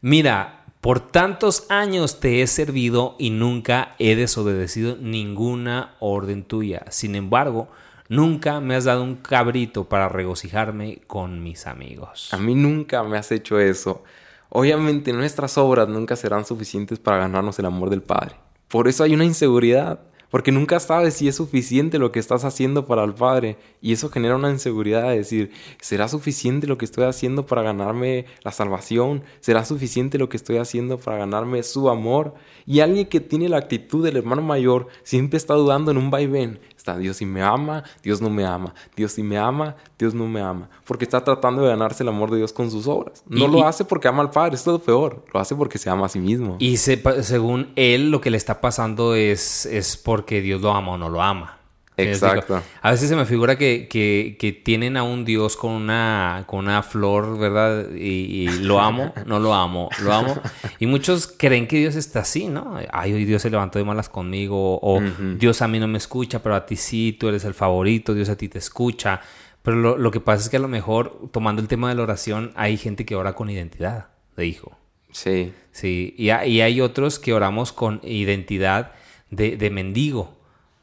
mira, 0.00 0.64
por 0.80 1.00
tantos 1.00 1.66
años 1.68 2.20
te 2.20 2.42
he 2.42 2.46
servido 2.46 3.16
y 3.18 3.30
nunca 3.30 3.96
he 3.98 4.14
desobedecido 4.14 4.96
ninguna 4.96 5.96
orden 5.98 6.44
tuya. 6.44 6.84
Sin 6.90 7.16
embargo, 7.16 7.68
nunca 8.08 8.60
me 8.60 8.74
has 8.74 8.84
dado 8.84 9.02
un 9.02 9.16
cabrito 9.16 9.84
para 9.84 10.08
regocijarme 10.08 11.00
con 11.06 11.42
mis 11.42 11.66
amigos. 11.66 12.32
A 12.32 12.38
mí 12.38 12.54
nunca 12.54 13.02
me 13.02 13.18
has 13.18 13.32
hecho 13.32 13.58
eso. 13.58 14.02
Obviamente 14.48 15.12
nuestras 15.12 15.58
obras 15.58 15.88
nunca 15.88 16.16
serán 16.16 16.44
suficientes 16.44 16.98
para 16.98 17.18
ganarnos 17.18 17.58
el 17.58 17.66
amor 17.66 17.90
del 17.90 18.02
Padre. 18.02 18.36
Por 18.68 18.88
eso 18.88 19.04
hay 19.04 19.14
una 19.14 19.24
inseguridad. 19.24 20.00
Porque 20.30 20.50
nunca 20.50 20.80
sabes 20.80 21.14
si 21.14 21.28
es 21.28 21.36
suficiente 21.36 21.98
lo 21.98 22.10
que 22.10 22.18
estás 22.18 22.44
haciendo 22.44 22.84
para 22.86 23.04
el 23.04 23.14
Padre. 23.14 23.56
Y 23.80 23.92
eso 23.92 24.10
genera 24.10 24.36
una 24.36 24.50
inseguridad 24.50 25.08
de 25.08 25.18
decir, 25.18 25.52
¿será 25.80 26.08
suficiente 26.08 26.66
lo 26.66 26.78
que 26.78 26.84
estoy 26.84 27.04
haciendo 27.04 27.46
para 27.46 27.62
ganarme 27.62 28.26
la 28.42 28.50
salvación? 28.50 29.22
¿Será 29.40 29.64
suficiente 29.64 30.18
lo 30.18 30.28
que 30.28 30.36
estoy 30.36 30.56
haciendo 30.56 30.98
para 30.98 31.18
ganarme 31.18 31.62
su 31.62 31.88
amor? 31.88 32.34
Y 32.66 32.80
alguien 32.80 33.06
que 33.06 33.20
tiene 33.20 33.48
la 33.48 33.58
actitud 33.58 34.04
del 34.04 34.16
hermano 34.16 34.42
mayor 34.42 34.88
siempre 35.04 35.36
está 35.36 35.54
dudando 35.54 35.92
en 35.92 35.96
un 35.96 36.10
vaivén. 36.10 36.58
Dios 36.94 37.16
si 37.16 37.26
me 37.26 37.42
ama, 37.42 37.82
Dios 38.02 38.20
no 38.20 38.30
me 38.30 38.44
ama. 38.44 38.74
Dios 38.94 39.12
si 39.12 39.22
me 39.22 39.38
ama, 39.38 39.74
Dios 39.98 40.14
no 40.14 40.26
me 40.26 40.40
ama. 40.40 40.68
Porque 40.84 41.04
está 41.04 41.24
tratando 41.24 41.62
de 41.62 41.68
ganarse 41.68 42.02
el 42.02 42.08
amor 42.08 42.30
de 42.30 42.38
Dios 42.38 42.52
con 42.52 42.70
sus 42.70 42.86
obras. 42.86 43.24
No 43.26 43.48
lo 43.48 43.66
hace 43.66 43.84
porque 43.84 44.08
ama 44.08 44.22
al 44.22 44.30
Padre, 44.30 44.54
es 44.54 44.66
lo 44.66 44.78
peor. 44.78 45.24
Lo 45.32 45.40
hace 45.40 45.56
porque 45.56 45.78
se 45.78 45.90
ama 45.90 46.06
a 46.06 46.08
sí 46.08 46.20
mismo. 46.20 46.56
Y 46.60 46.76
según 46.76 47.72
él, 47.76 48.10
lo 48.10 48.20
que 48.20 48.30
le 48.30 48.36
está 48.36 48.60
pasando 48.60 49.14
es, 49.14 49.66
es 49.66 49.96
porque 49.96 50.40
Dios 50.40 50.60
lo 50.60 50.70
ama 50.70 50.92
o 50.92 50.98
no 50.98 51.08
lo 51.08 51.22
ama. 51.22 51.58
Exacto. 51.96 52.62
a 52.82 52.90
veces 52.90 53.08
se 53.08 53.16
me 53.16 53.24
figura 53.24 53.56
que, 53.56 53.88
que, 53.88 54.52
tienen 54.52 54.96
a 54.96 55.02
un 55.02 55.24
Dios 55.24 55.56
con 55.56 55.72
una, 55.72 56.44
con 56.46 56.60
una 56.60 56.82
flor, 56.82 57.38
¿verdad? 57.38 57.90
Y, 57.90 58.48
lo 58.60 58.80
amo, 58.80 59.14
no 59.26 59.40
lo 59.40 59.54
amo, 59.54 59.88
lo 60.02 60.12
amo. 60.12 60.40
Y 60.78 60.86
muchos 60.86 61.26
creen 61.26 61.66
que 61.66 61.78
Dios 61.78 61.96
está 61.96 62.20
así, 62.20 62.48
¿no? 62.48 62.78
Ay, 62.92 63.14
hoy 63.14 63.24
Dios 63.24 63.42
se 63.42 63.50
levantó 63.50 63.78
de 63.78 63.84
malas 63.84 64.08
conmigo, 64.08 64.78
o 64.82 65.00
Dios 65.38 65.62
a 65.62 65.68
mí 65.68 65.78
no 65.78 65.88
me 65.88 65.98
escucha, 65.98 66.42
pero 66.42 66.54
a 66.54 66.66
ti 66.66 66.76
sí, 66.76 67.16
tú 67.18 67.28
eres 67.28 67.44
el 67.44 67.54
favorito, 67.54 68.12
Dios 68.12 68.28
a 68.28 68.36
ti 68.36 68.48
te 68.48 68.58
escucha. 68.58 69.20
Pero 69.62 69.78
lo, 69.78 69.96
lo 69.96 70.10
que 70.10 70.20
pasa 70.20 70.44
es 70.44 70.48
que 70.48 70.58
a 70.58 70.60
lo 70.60 70.68
mejor, 70.68 71.28
tomando 71.32 71.60
el 71.60 71.66
tema 71.66 71.88
de 71.88 71.96
la 71.96 72.02
oración, 72.02 72.52
hay 72.54 72.76
gente 72.76 73.04
que 73.04 73.16
ora 73.16 73.34
con 73.34 73.50
identidad 73.50 74.08
de 74.36 74.46
hijo. 74.46 74.76
Sí. 75.10 75.52
Sí, 75.72 76.14
y, 76.16 76.26
y 76.26 76.60
hay 76.60 76.80
otros 76.80 77.18
que 77.18 77.32
oramos 77.32 77.72
con 77.72 78.00
identidad 78.04 78.92
de, 79.30 79.56
de 79.56 79.70
mendigo 79.70 80.35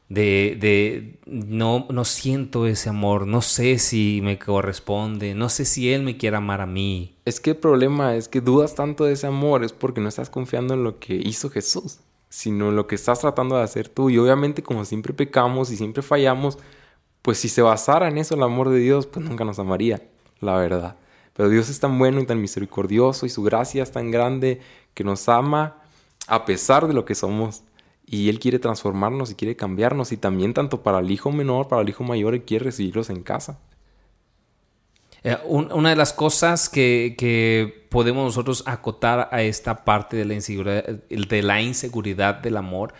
de, 0.08 0.56
de 0.60 1.18
no, 1.26 1.86
no 1.90 2.04
siento 2.04 2.66
ese 2.66 2.88
amor, 2.88 3.26
no 3.26 3.40
sé 3.40 3.78
si 3.78 4.20
me 4.22 4.38
corresponde, 4.38 5.34
no 5.34 5.48
sé 5.48 5.64
si 5.64 5.92
él 5.92 6.02
me 6.02 6.16
quiere 6.16 6.36
amar 6.36 6.60
a 6.60 6.66
mí. 6.66 7.16
Es 7.24 7.40
que 7.40 7.50
el 7.50 7.56
problema 7.56 8.14
es 8.14 8.28
que 8.28 8.40
dudas 8.40 8.74
tanto 8.74 9.04
de 9.04 9.14
ese 9.14 9.26
amor 9.26 9.64
es 9.64 9.72
porque 9.72 10.00
no 10.00 10.08
estás 10.08 10.30
confiando 10.30 10.74
en 10.74 10.84
lo 10.84 10.98
que 10.98 11.14
hizo 11.14 11.50
Jesús, 11.50 12.00
sino 12.28 12.68
en 12.68 12.76
lo 12.76 12.86
que 12.86 12.94
estás 12.94 13.20
tratando 13.20 13.56
de 13.56 13.62
hacer 13.62 13.88
tú. 13.88 14.10
Y 14.10 14.18
obviamente 14.18 14.62
como 14.62 14.84
siempre 14.84 15.14
pecamos 15.14 15.70
y 15.70 15.76
siempre 15.76 16.02
fallamos, 16.02 16.58
pues 17.22 17.38
si 17.38 17.48
se 17.48 17.62
basara 17.62 18.08
en 18.08 18.18
eso 18.18 18.34
el 18.34 18.42
amor 18.42 18.68
de 18.68 18.78
Dios, 18.78 19.06
pues 19.06 19.24
nunca 19.24 19.44
nos 19.44 19.58
amaría, 19.58 20.02
la 20.40 20.56
verdad. 20.56 20.96
Pero 21.32 21.48
Dios 21.48 21.68
es 21.68 21.80
tan 21.80 21.98
bueno 21.98 22.20
y 22.20 22.26
tan 22.26 22.40
misericordioso 22.40 23.26
y 23.26 23.30
su 23.30 23.42
gracia 23.42 23.82
es 23.82 23.90
tan 23.90 24.10
grande 24.10 24.60
que 24.92 25.02
nos 25.02 25.28
ama 25.28 25.78
a 26.26 26.44
pesar 26.44 26.86
de 26.86 26.94
lo 26.94 27.04
que 27.04 27.14
somos 27.14 27.64
y 28.06 28.28
Él 28.28 28.38
quiere 28.38 28.58
transformarnos 28.58 29.30
y 29.30 29.34
quiere 29.34 29.56
cambiarnos. 29.56 30.12
Y 30.12 30.16
también 30.16 30.54
tanto 30.54 30.82
para 30.82 30.98
el 30.98 31.10
hijo 31.10 31.32
menor, 31.32 31.68
para 31.68 31.82
el 31.82 31.88
hijo 31.88 32.04
mayor, 32.04 32.34
Él 32.34 32.42
quiere 32.42 32.66
recibirlos 32.66 33.10
en 33.10 33.22
casa. 33.22 33.58
Eh, 35.22 35.38
una 35.46 35.88
de 35.88 35.96
las 35.96 36.12
cosas 36.12 36.68
que, 36.68 37.86
podemos 37.88 38.24
nosotros 38.24 38.62
acotar 38.66 39.28
a 39.32 39.42
esta 39.42 39.84
parte 39.84 40.16
de 40.16 40.24
la, 40.24 40.34
inseguridad, 40.34 40.84
de 40.84 41.42
la 41.42 41.62
inseguridad 41.62 42.34
del 42.34 42.56
amor, 42.56 42.92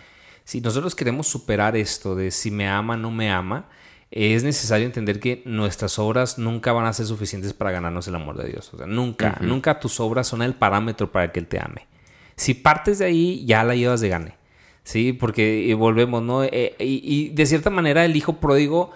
si 0.43 0.61
nosotros 0.61 0.95
queremos 0.95 1.27
superar 1.27 1.75
esto 1.75 2.15
de 2.15 2.31
si 2.31 2.49
me 2.49 2.67
ama, 2.67 2.97
no 2.97 3.11
me 3.11 3.29
ama, 3.29 3.67
es 4.09 4.43
necesario 4.43 4.85
entender 4.85 5.19
que 5.19 5.43
nuestras 5.45 5.99
obras 5.99 6.37
nunca 6.37 6.71
van 6.71 6.85
a 6.85 6.93
ser 6.93 7.05
suficientes 7.05 7.53
para 7.53 7.71
ganarnos 7.71 8.07
el 8.07 8.15
amor 8.15 8.37
de 8.37 8.47
Dios. 8.47 8.73
O 8.73 8.77
sea, 8.77 8.87
nunca, 8.87 9.37
nunca 9.41 9.79
tus 9.79 9.99
obras 9.99 10.27
son 10.27 10.41
el 10.41 10.53
parámetro 10.53 11.11
para 11.11 11.31
que 11.31 11.39
Él 11.39 11.47
te 11.47 11.59
ame. 11.59 11.87
Si 12.37 12.53
partes 12.53 12.99
de 12.99 13.05
ahí, 13.05 13.45
ya 13.45 13.63
la 13.63 13.75
llevas 13.75 14.01
de 14.01 14.09
gane. 14.09 14.44
Sí, 14.85 15.13
porque 15.13 15.75
volvemos, 15.77 16.21
¿no? 16.21 16.43
Eh, 16.43 16.75
y, 16.79 17.29
de 17.29 17.45
cierta 17.47 17.71
manera 17.71 18.05
el 18.05 18.15
hijo 18.15 18.33
pródigo, 18.39 18.91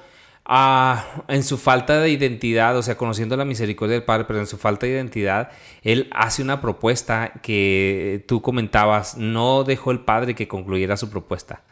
ah, 0.45 1.23
en 1.28 1.43
su 1.43 1.58
falta 1.58 1.99
de 1.99 2.12
identidad, 2.12 2.78
o 2.78 2.84
sea, 2.84 2.95
conociendo 2.95 3.36
la 3.36 3.43
misericordia 3.43 3.95
del 3.95 4.04
Padre, 4.04 4.25
pero 4.25 4.39
en 4.39 4.45
su 4.45 4.58
falta 4.58 4.86
de 4.86 4.93
identidad, 4.93 5.49
él 5.82 6.08
hace 6.12 6.43
una 6.43 6.62
propuesta 6.62 7.34
que 7.41 8.23
tú 8.28 8.41
comentabas, 8.43 9.17
no 9.17 9.63
dejó 9.63 9.89
el 9.89 10.02
Padre 10.02 10.36
que 10.36 10.47
concluyera 10.47 10.95
su 10.95 11.10
propuesta. 11.10 11.63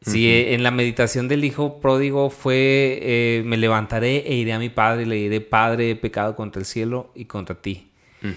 Sí, 0.00 0.28
eh, 0.28 0.54
en 0.54 0.62
la 0.62 0.70
meditación 0.70 1.28
del 1.28 1.44
hijo 1.44 1.78
pródigo 1.78 2.30
fue, 2.30 2.98
eh, 3.02 3.42
me 3.44 3.58
levantaré 3.58 4.26
e 4.26 4.34
iré 4.34 4.54
a 4.54 4.58
mi 4.58 4.68
padre 4.68 5.02
y 5.02 5.06
le 5.06 5.14
diré, 5.14 5.40
Padre, 5.40 5.90
he 5.90 5.96
pecado 5.96 6.34
contra 6.34 6.58
el 6.58 6.66
cielo 6.66 7.12
y 7.14 7.26
contra 7.26 7.60
ti. 7.60 7.88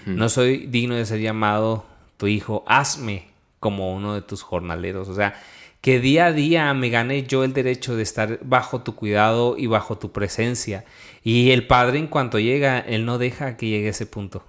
No 0.06 0.30
soy 0.30 0.66
digno 0.66 0.96
de 0.96 1.06
ser 1.06 1.20
llamado 1.22 1.86
tu 2.18 2.26
hijo, 2.26 2.64
hazme 2.68 3.35
como 3.60 3.94
uno 3.94 4.14
de 4.14 4.22
tus 4.22 4.42
jornaleros. 4.44 5.10
O 5.10 5.16
sea, 5.16 5.34
que 5.82 6.00
día 6.00 6.26
a 6.26 6.32
día 6.32 6.74
me 6.74 6.90
gane 6.90 7.24
yo 7.24 7.44
el 7.44 7.54
derecho 7.54 7.96
de 7.96 8.04
estar 8.04 8.40
bajo 8.42 8.82
tu 8.82 8.96
cuidado 8.96 9.56
y 9.58 9.68
bajo 9.68 9.98
tu 9.98 10.12
presencia. 10.12 10.84
Y 11.24 11.52
el 11.52 11.68
Padre 11.68 12.00
en 12.00 12.08
cuanto 12.08 12.40
llega, 12.40 12.80
Él 12.80 13.06
no 13.06 13.18
deja 13.18 13.56
que 13.56 13.68
llegue 13.68 13.88
a 13.88 13.92
ese 13.92 14.06
punto. 14.06 14.44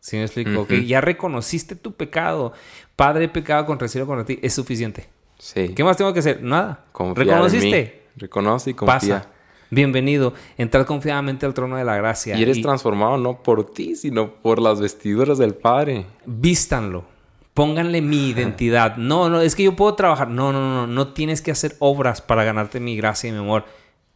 ¿Sí 0.00 0.16
me 0.16 0.24
explico? 0.24 0.66
Que 0.66 0.86
ya 0.86 1.00
reconociste 1.00 1.74
tu 1.74 1.92
pecado. 1.92 2.52
Padre, 2.96 3.28
pecado 3.28 3.66
contra 3.66 3.86
el 3.86 3.90
cielo 3.90 4.06
contra 4.06 4.24
ti. 4.24 4.38
Es 4.42 4.54
suficiente. 4.54 5.08
Sí. 5.38 5.70
¿Qué 5.74 5.84
más 5.84 5.96
tengo 5.96 6.12
que 6.12 6.20
hacer? 6.20 6.42
Nada. 6.42 6.84
¿Reconociste? 7.14 8.02
Reconoce 8.16 8.70
y 8.70 8.74
confía. 8.74 8.94
Pasa. 8.94 9.30
Bienvenido. 9.70 10.34
Entrar 10.56 10.86
confiadamente 10.86 11.46
al 11.46 11.54
trono 11.54 11.76
de 11.76 11.84
la 11.84 11.96
gracia. 11.96 12.36
Y 12.36 12.42
eres 12.42 12.62
transformado 12.62 13.18
no 13.18 13.42
por 13.42 13.70
ti, 13.70 13.96
sino 13.96 14.34
por 14.34 14.60
las 14.60 14.80
vestiduras 14.80 15.38
del 15.38 15.54
Padre. 15.54 16.06
Vístanlo. 16.24 17.04
Pónganle 17.58 18.02
mi 18.02 18.28
identidad. 18.28 18.96
No, 18.98 19.28
no, 19.28 19.40
es 19.40 19.56
que 19.56 19.64
yo 19.64 19.74
puedo 19.74 19.96
trabajar. 19.96 20.28
No, 20.28 20.52
no, 20.52 20.60
no, 20.60 20.86
no 20.86 21.08
tienes 21.08 21.42
que 21.42 21.50
hacer 21.50 21.74
obras 21.80 22.20
para 22.20 22.44
ganarte 22.44 22.78
mi 22.78 22.96
gracia 22.96 23.30
y 23.30 23.32
mi 23.32 23.38
amor. 23.38 23.64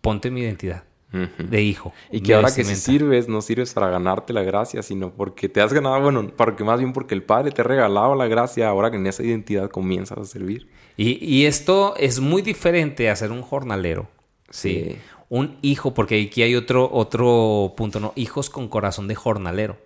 Ponte 0.00 0.30
mi 0.30 0.42
identidad 0.42 0.84
de 1.10 1.60
hijo. 1.60 1.92
Y 2.12 2.20
que 2.20 2.34
ahora 2.34 2.54
que 2.54 2.62
sirves, 2.62 3.26
no 3.26 3.42
sirves 3.42 3.74
para 3.74 3.90
ganarte 3.90 4.32
la 4.32 4.44
gracia, 4.44 4.80
sino 4.84 5.10
porque 5.10 5.48
te 5.48 5.60
has 5.60 5.72
ganado, 5.72 6.00
bueno, 6.00 6.30
porque 6.36 6.62
más 6.62 6.78
bien 6.78 6.92
porque 6.92 7.16
el 7.16 7.24
Padre 7.24 7.50
te 7.50 7.62
ha 7.62 7.64
regalado 7.64 8.14
la 8.14 8.28
gracia, 8.28 8.68
ahora 8.68 8.92
que 8.92 8.96
en 8.96 9.08
esa 9.08 9.24
identidad 9.24 9.68
comienzas 9.70 10.18
a 10.18 10.24
servir. 10.24 10.68
Y, 10.96 11.44
esto 11.46 11.96
es 11.96 12.20
muy 12.20 12.42
diferente 12.42 13.10
a 13.10 13.16
ser 13.16 13.32
un 13.32 13.42
jornalero. 13.42 14.08
Sí. 14.50 14.98
Un 15.28 15.58
hijo, 15.62 15.94
porque 15.94 16.22
aquí 16.22 16.44
hay 16.44 16.54
otro, 16.54 16.88
otro 16.92 17.74
punto, 17.76 17.98
¿no? 17.98 18.12
Hijos 18.14 18.50
con 18.50 18.68
corazón 18.68 19.08
de 19.08 19.16
jornalero. 19.16 19.78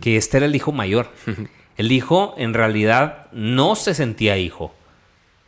Que 0.00 0.16
este 0.16 0.36
era 0.36 0.46
el 0.46 0.54
hijo 0.54 0.70
mayor. 0.70 1.10
el 1.78 1.90
hijo 1.90 2.34
en 2.36 2.52
realidad 2.52 3.28
no 3.32 3.74
se 3.74 3.94
sentía 3.94 4.36
hijo 4.36 4.74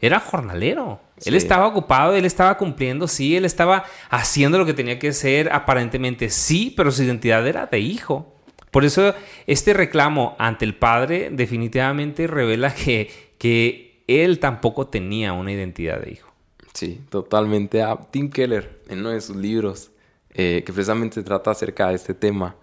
era 0.01 0.21
jornalero. 0.21 1.01
Él 1.25 1.35
estaba 1.35 1.67
ocupado, 1.67 2.15
él 2.15 2.25
estaba 2.25 2.57
cumpliendo, 2.57 3.07
sí, 3.07 3.37
él 3.37 3.45
estaba 3.45 3.85
haciendo 4.09 4.57
lo 4.57 4.65
que 4.65 4.73
tenía 4.73 4.99
que 4.99 5.09
hacer, 5.09 5.53
aparentemente 5.53 6.31
sí, 6.31 6.73
pero 6.75 6.91
su 6.91 7.03
identidad 7.03 7.47
era 7.47 7.67
de 7.67 7.81
hijo. 7.81 8.35
Por 8.71 8.85
eso 8.85 9.15
este 9.47 9.75
reclamo 9.75 10.37
ante 10.39 10.65
el 10.65 10.75
padre 10.75 11.29
definitivamente 11.31 12.27
revela 12.27 12.75
que, 12.75 13.11
que 13.37 14.03
él 14.07 14.39
tampoco 14.39 14.87
tenía 14.87 15.35
una 15.35 15.53
identidad 15.53 16.01
de 16.01 16.13
hijo. 16.13 16.33
Sí, 16.73 17.01
totalmente. 17.11 17.83
A 17.83 17.99
Tim 18.11 18.31
Keller, 18.31 18.81
en 18.89 19.01
uno 19.01 19.11
de 19.11 19.21
sus 19.21 19.37
libros, 19.37 19.91
eh, 20.33 20.63
que 20.65 20.73
precisamente 20.73 21.23
trata 21.23 21.51
acerca 21.51 21.89
de 21.89 21.97
este 21.97 22.15
tema, 22.15 22.57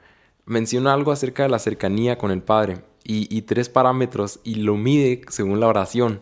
menciona 0.45 0.93
algo 0.93 1.11
acerca 1.11 1.43
de 1.43 1.49
la 1.49 1.59
cercanía 1.59 2.17
con 2.17 2.31
el 2.31 2.41
Padre 2.41 2.79
y, 3.09 3.41
tres 3.43 3.69
parámetros 3.69 4.41
y 4.43 4.55
lo 4.55 4.75
mide 4.75 5.21
según 5.29 5.61
la 5.61 5.67
oración. 5.67 6.21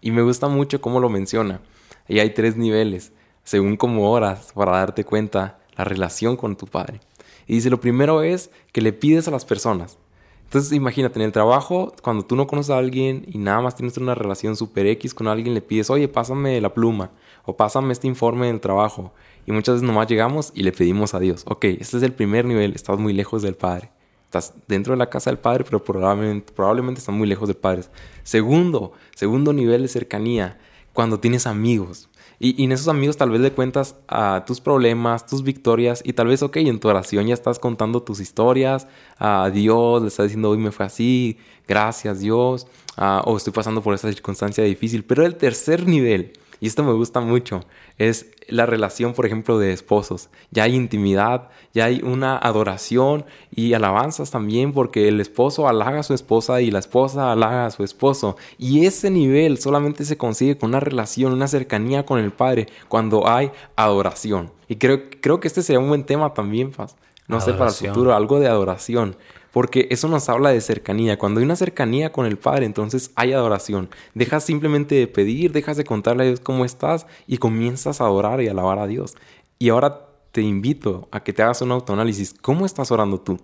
Y 0.00 0.12
me 0.12 0.22
gusta 0.22 0.48
mucho 0.48 0.80
cómo 0.80 0.98
lo 0.98 1.10
menciona. 1.10 1.60
Y 2.08 2.20
hay 2.20 2.30
tres 2.30 2.56
niveles, 2.56 3.12
según 3.44 3.76
cómo 3.76 4.10
oras, 4.10 4.52
para 4.54 4.72
darte 4.72 5.04
cuenta 5.04 5.58
la 5.76 5.84
relación 5.84 6.36
con 6.36 6.56
tu 6.56 6.66
padre. 6.66 7.00
Y 7.46 7.56
dice, 7.56 7.68
lo 7.68 7.80
primero 7.80 8.22
es 8.22 8.50
que 8.72 8.80
le 8.80 8.94
pides 8.94 9.28
a 9.28 9.30
las 9.30 9.44
personas. 9.44 9.98
Entonces 10.44 10.72
imagínate, 10.72 11.18
en 11.18 11.26
el 11.26 11.32
trabajo, 11.32 11.92
cuando 12.02 12.24
tú 12.24 12.34
no 12.34 12.46
conoces 12.46 12.70
a 12.70 12.78
alguien 12.78 13.24
y 13.26 13.38
nada 13.38 13.60
más 13.60 13.74
tienes 13.74 13.96
una 13.98 14.14
relación 14.14 14.56
super 14.56 14.86
X 14.86 15.12
con 15.12 15.28
alguien, 15.28 15.54
le 15.54 15.60
pides, 15.60 15.90
oye, 15.90 16.08
pásame 16.08 16.60
la 16.62 16.72
pluma 16.72 17.10
o 17.44 17.56
pásame 17.56 17.92
este 17.92 18.06
informe 18.06 18.46
del 18.46 18.60
trabajo. 18.60 19.12
Y 19.46 19.52
muchas 19.52 19.76
veces 19.76 19.86
nomás 19.86 20.08
llegamos 20.08 20.52
y 20.54 20.62
le 20.62 20.72
pedimos 20.72 21.14
a 21.14 21.20
Dios, 21.20 21.44
ok, 21.46 21.64
este 21.64 21.96
es 21.98 22.02
el 22.02 22.12
primer 22.12 22.44
nivel, 22.46 22.74
estás 22.74 22.98
muy 22.98 23.12
lejos 23.12 23.42
del 23.42 23.54
Padre. 23.54 23.90
Estás 24.32 24.54
dentro 24.66 24.94
de 24.94 24.96
la 24.96 25.10
casa 25.10 25.28
del 25.28 25.38
Padre, 25.38 25.62
pero 25.62 25.84
probablemente, 25.84 26.54
probablemente 26.54 27.00
estás 27.00 27.14
muy 27.14 27.28
lejos 27.28 27.48
del 27.48 27.58
Padre. 27.58 27.82
Segundo, 28.22 28.94
segundo 29.14 29.52
nivel 29.52 29.82
de 29.82 29.88
cercanía, 29.88 30.58
cuando 30.94 31.20
tienes 31.20 31.46
amigos. 31.46 32.08
Y, 32.38 32.64
en 32.64 32.72
esos 32.72 32.88
amigos 32.88 33.18
tal 33.18 33.28
vez 33.28 33.42
le 33.42 33.52
cuentas 33.52 33.94
a 34.08 34.44
tus 34.46 34.62
problemas, 34.62 35.26
tus 35.26 35.42
victorias 35.42 36.00
y 36.02 36.14
tal 36.14 36.28
vez, 36.28 36.42
ok, 36.42 36.56
en 36.56 36.80
tu 36.80 36.88
oración 36.88 37.26
ya 37.26 37.34
estás 37.34 37.58
contando 37.58 38.02
tus 38.02 38.20
historias 38.20 38.88
a 39.18 39.50
Dios, 39.52 40.00
le 40.00 40.08
estás 40.08 40.28
diciendo, 40.28 40.48
hoy 40.48 40.56
me 40.56 40.72
fue 40.72 40.86
así, 40.86 41.36
gracias 41.68 42.20
Dios, 42.20 42.66
o 42.96 43.36
estoy 43.36 43.52
pasando 43.52 43.82
por 43.82 43.92
esa 43.92 44.08
circunstancia 44.08 44.64
difícil. 44.64 45.04
Pero 45.04 45.26
el 45.26 45.36
tercer 45.36 45.86
nivel 45.86 46.32
y 46.62 46.68
esto 46.68 46.84
me 46.84 46.92
gusta 46.92 47.18
mucho, 47.18 47.64
es 47.98 48.26
la 48.46 48.66
relación, 48.66 49.14
por 49.14 49.26
ejemplo, 49.26 49.58
de 49.58 49.72
esposos. 49.72 50.30
Ya 50.52 50.62
hay 50.62 50.76
intimidad, 50.76 51.48
ya 51.74 51.86
hay 51.86 52.02
una 52.04 52.38
adoración 52.38 53.24
y 53.50 53.72
alabanzas 53.72 54.30
también 54.30 54.72
porque 54.72 55.08
el 55.08 55.20
esposo 55.20 55.66
halaga 55.66 55.98
a 55.98 56.02
su 56.04 56.14
esposa 56.14 56.60
y 56.60 56.70
la 56.70 56.78
esposa 56.78 57.32
halaga 57.32 57.66
a 57.66 57.72
su 57.72 57.82
esposo. 57.82 58.36
Y 58.58 58.86
ese 58.86 59.10
nivel 59.10 59.58
solamente 59.58 60.04
se 60.04 60.16
consigue 60.16 60.56
con 60.56 60.68
una 60.68 60.78
relación, 60.78 61.32
una 61.32 61.48
cercanía 61.48 62.06
con 62.06 62.20
el 62.20 62.30
Padre 62.30 62.68
cuando 62.86 63.26
hay 63.26 63.50
adoración. 63.74 64.52
Y 64.68 64.76
creo, 64.76 65.10
creo 65.20 65.40
que 65.40 65.48
este 65.48 65.64
sería 65.64 65.80
un 65.80 65.88
buen 65.88 66.04
tema 66.04 66.32
también, 66.32 66.70
Paz. 66.70 66.94
No 67.26 67.40
sé, 67.40 67.54
para 67.54 67.70
el 67.70 67.76
futuro, 67.76 68.14
algo 68.14 68.38
de 68.38 68.46
adoración. 68.46 69.16
Porque 69.52 69.86
eso 69.90 70.08
nos 70.08 70.28
habla 70.28 70.50
de 70.50 70.60
cercanía. 70.60 71.18
Cuando 71.18 71.40
hay 71.40 71.44
una 71.44 71.56
cercanía 71.56 72.10
con 72.10 72.26
el 72.26 72.38
Padre, 72.38 72.64
entonces 72.66 73.10
hay 73.14 73.32
adoración. 73.32 73.90
Dejas 74.14 74.44
simplemente 74.44 74.94
de 74.94 75.06
pedir, 75.06 75.52
dejas 75.52 75.76
de 75.76 75.84
contarle 75.84 76.24
a 76.24 76.26
Dios 76.26 76.40
cómo 76.40 76.64
estás 76.64 77.06
y 77.26 77.36
comienzas 77.36 78.00
a 78.00 78.04
adorar 78.04 78.40
y 78.40 78.48
alabar 78.48 78.78
a 78.78 78.86
Dios. 78.86 79.14
Y 79.58 79.68
ahora 79.68 80.08
te 80.32 80.40
invito 80.40 81.08
a 81.12 81.22
que 81.22 81.32
te 81.32 81.42
hagas 81.42 81.60
un 81.60 81.70
autoanálisis. 81.70 82.34
¿Cómo 82.40 82.64
estás 82.64 82.90
orando 82.90 83.20
tú? 83.20 83.38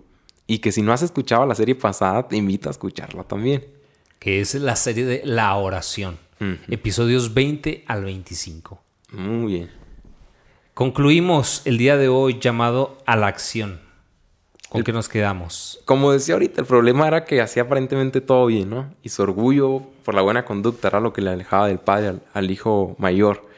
Y 0.47 0.57
que 0.59 0.71
si 0.71 0.81
no 0.81 0.91
has 0.91 1.03
escuchado 1.03 1.45
la 1.45 1.53
serie 1.53 1.75
pasada, 1.75 2.27
te 2.27 2.35
invito 2.35 2.69
a 2.69 2.71
escucharla 2.71 3.23
también. 3.23 3.67
Que 4.17 4.41
es 4.41 4.55
la 4.55 4.75
serie 4.75 5.05
de 5.05 5.21
la 5.23 5.55
oración. 5.55 6.17
Episodios 6.69 7.33
20 7.33 7.83
al 7.85 8.03
25. 8.05 8.81
Muy 9.11 9.53
bien. 9.53 9.69
Concluimos 10.73 11.61
el 11.65 11.77
día 11.77 11.97
de 11.97 12.07
hoy 12.07 12.39
llamado 12.39 12.97
a 13.05 13.15
la 13.15 13.27
acción. 13.27 13.81
¿Con 14.69 14.83
qué 14.83 14.93
nos 14.93 15.09
quedamos? 15.09 15.81
Como 15.85 16.11
decía 16.11 16.35
ahorita, 16.35 16.61
el 16.61 16.67
problema 16.67 17.07
era 17.07 17.25
que 17.25 17.41
hacía 17.41 17.63
aparentemente 17.63 18.21
todo 18.21 18.45
bien, 18.45 18.69
¿no? 18.69 18.93
Y 19.01 19.09
su 19.09 19.23
orgullo 19.23 19.81
por 20.05 20.13
la 20.13 20.21
buena 20.21 20.45
conducta 20.45 20.89
era 20.89 20.99
lo 20.99 21.11
que 21.11 21.21
le 21.21 21.31
alejaba 21.31 21.67
del 21.67 21.79
padre 21.79 22.19
al 22.33 22.51
hijo 22.51 22.95
mayor. 22.99 23.49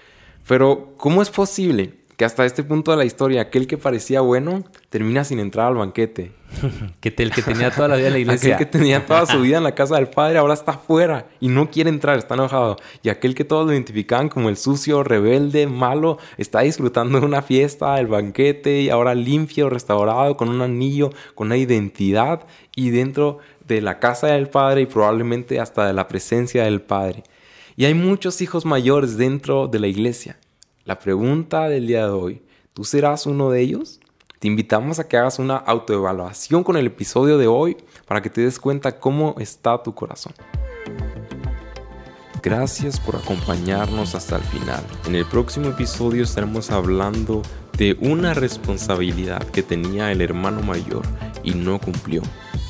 Pero, 0.47 0.93
¿cómo 0.97 1.21
es 1.21 1.30
posible 1.30 2.00
que 2.21 2.25
hasta 2.25 2.45
este 2.45 2.62
punto 2.62 2.91
de 2.91 2.97
la 2.97 3.05
historia 3.05 3.41
aquel 3.41 3.65
que 3.65 3.79
parecía 3.79 4.21
bueno 4.21 4.63
termina 4.89 5.23
sin 5.23 5.39
entrar 5.39 5.69
al 5.69 5.73
banquete. 5.73 6.34
que 7.01 7.15
el 7.17 7.31
que 7.31 7.41
tenía 7.41 7.71
toda 7.71 7.88
la 7.88 7.95
vida 7.95 8.10
en 8.10 8.13
la 8.13 8.19
iglesia. 8.25 8.53
aquel 8.53 8.67
que 8.67 8.71
tenía 8.77 9.07
toda 9.07 9.25
su 9.25 9.41
vida 9.41 9.57
en 9.57 9.63
la 9.63 9.73
casa 9.73 9.95
del 9.95 10.07
padre 10.07 10.38
ahora 10.38 10.53
está 10.53 10.73
afuera 10.73 11.25
y 11.39 11.47
no 11.47 11.71
quiere 11.71 11.89
entrar, 11.89 12.19
está 12.19 12.36
enojado. 12.36 12.77
Y 13.01 13.10
aquel 13.10 13.34
que 13.34 13.43
todos 13.43 13.65
lo 13.65 13.73
identificaban 13.73 14.29
como 14.29 14.49
el 14.49 14.57
sucio, 14.57 15.03
rebelde, 15.03 15.65
malo, 15.65 16.19
está 16.38 16.60
disfrutando 16.60 17.19
de 17.19 17.25
una 17.25 17.41
fiesta, 17.41 17.99
el 17.99 18.05
banquete 18.05 18.81
y 18.81 18.91
ahora 18.91 19.15
limpio, 19.15 19.71
restaurado, 19.71 20.38
con 20.38 20.49
un 20.49 20.62
anillo, 20.62 21.10
con 21.34 21.47
una 21.47 21.57
identidad 21.57 22.45
y 22.75 22.91
dentro 22.91 23.39
de 23.67 23.81
la 23.81 23.97
casa 23.97 24.27
del 24.27 24.47
padre 24.47 24.81
y 24.81 24.86
probablemente 24.86 25.60
hasta 25.60 25.88
de 25.88 25.93
la 25.93 26.07
presencia 26.07 26.65
del 26.65 26.81
padre. 26.81 27.23
Y 27.75 27.86
hay 27.86 27.95
muchos 27.95 28.41
hijos 28.41 28.63
mayores 28.63 29.17
dentro 29.17 29.67
de 29.67 29.79
la 29.79 29.88
iglesia 29.88 30.38
la 30.85 30.97
pregunta 30.97 31.69
del 31.69 31.87
día 31.87 32.05
de 32.05 32.11
hoy, 32.11 32.41
¿tú 32.73 32.83
serás 32.83 33.25
uno 33.25 33.51
de 33.51 33.61
ellos? 33.61 33.99
Te 34.39 34.47
invitamos 34.47 34.97
a 34.97 35.07
que 35.07 35.17
hagas 35.17 35.37
una 35.37 35.57
autoevaluación 35.57 36.63
con 36.63 36.75
el 36.75 36.87
episodio 36.87 37.37
de 37.37 37.45
hoy 37.45 37.77
para 38.07 38.21
que 38.21 38.31
te 38.31 38.41
des 38.41 38.57
cuenta 38.59 38.99
cómo 38.99 39.35
está 39.37 39.83
tu 39.83 39.93
corazón. 39.93 40.33
Gracias 42.41 42.99
por 42.99 43.15
acompañarnos 43.15 44.15
hasta 44.15 44.37
el 44.37 44.41
final. 44.41 44.83
En 45.05 45.13
el 45.13 45.25
próximo 45.25 45.69
episodio 45.69 46.23
estaremos 46.23 46.71
hablando 46.71 47.43
de 47.77 47.95
una 48.01 48.33
responsabilidad 48.33 49.43
que 49.49 49.61
tenía 49.61 50.11
el 50.11 50.21
hermano 50.21 50.63
mayor 50.63 51.03
y 51.43 51.53
no 51.53 51.79
cumplió. 51.79 52.23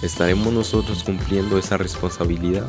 ¿Estaremos 0.04 0.52
nosotros 0.52 1.06
cumpliendo 1.06 1.58
esa 1.58 1.78
responsabilidad? 1.78 2.68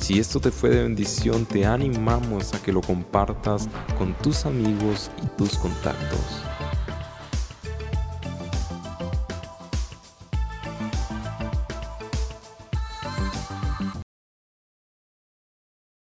Si 0.00 0.18
esto 0.18 0.40
te 0.40 0.50
fue 0.50 0.70
de 0.70 0.82
bendición, 0.82 1.44
te 1.44 1.66
animamos 1.66 2.54
a 2.54 2.62
que 2.62 2.72
lo 2.72 2.80
compartas 2.80 3.68
con 3.98 4.14
tus 4.14 4.46
amigos 4.46 5.10
y 5.22 5.26
tus 5.36 5.56
contactos. 5.58 6.49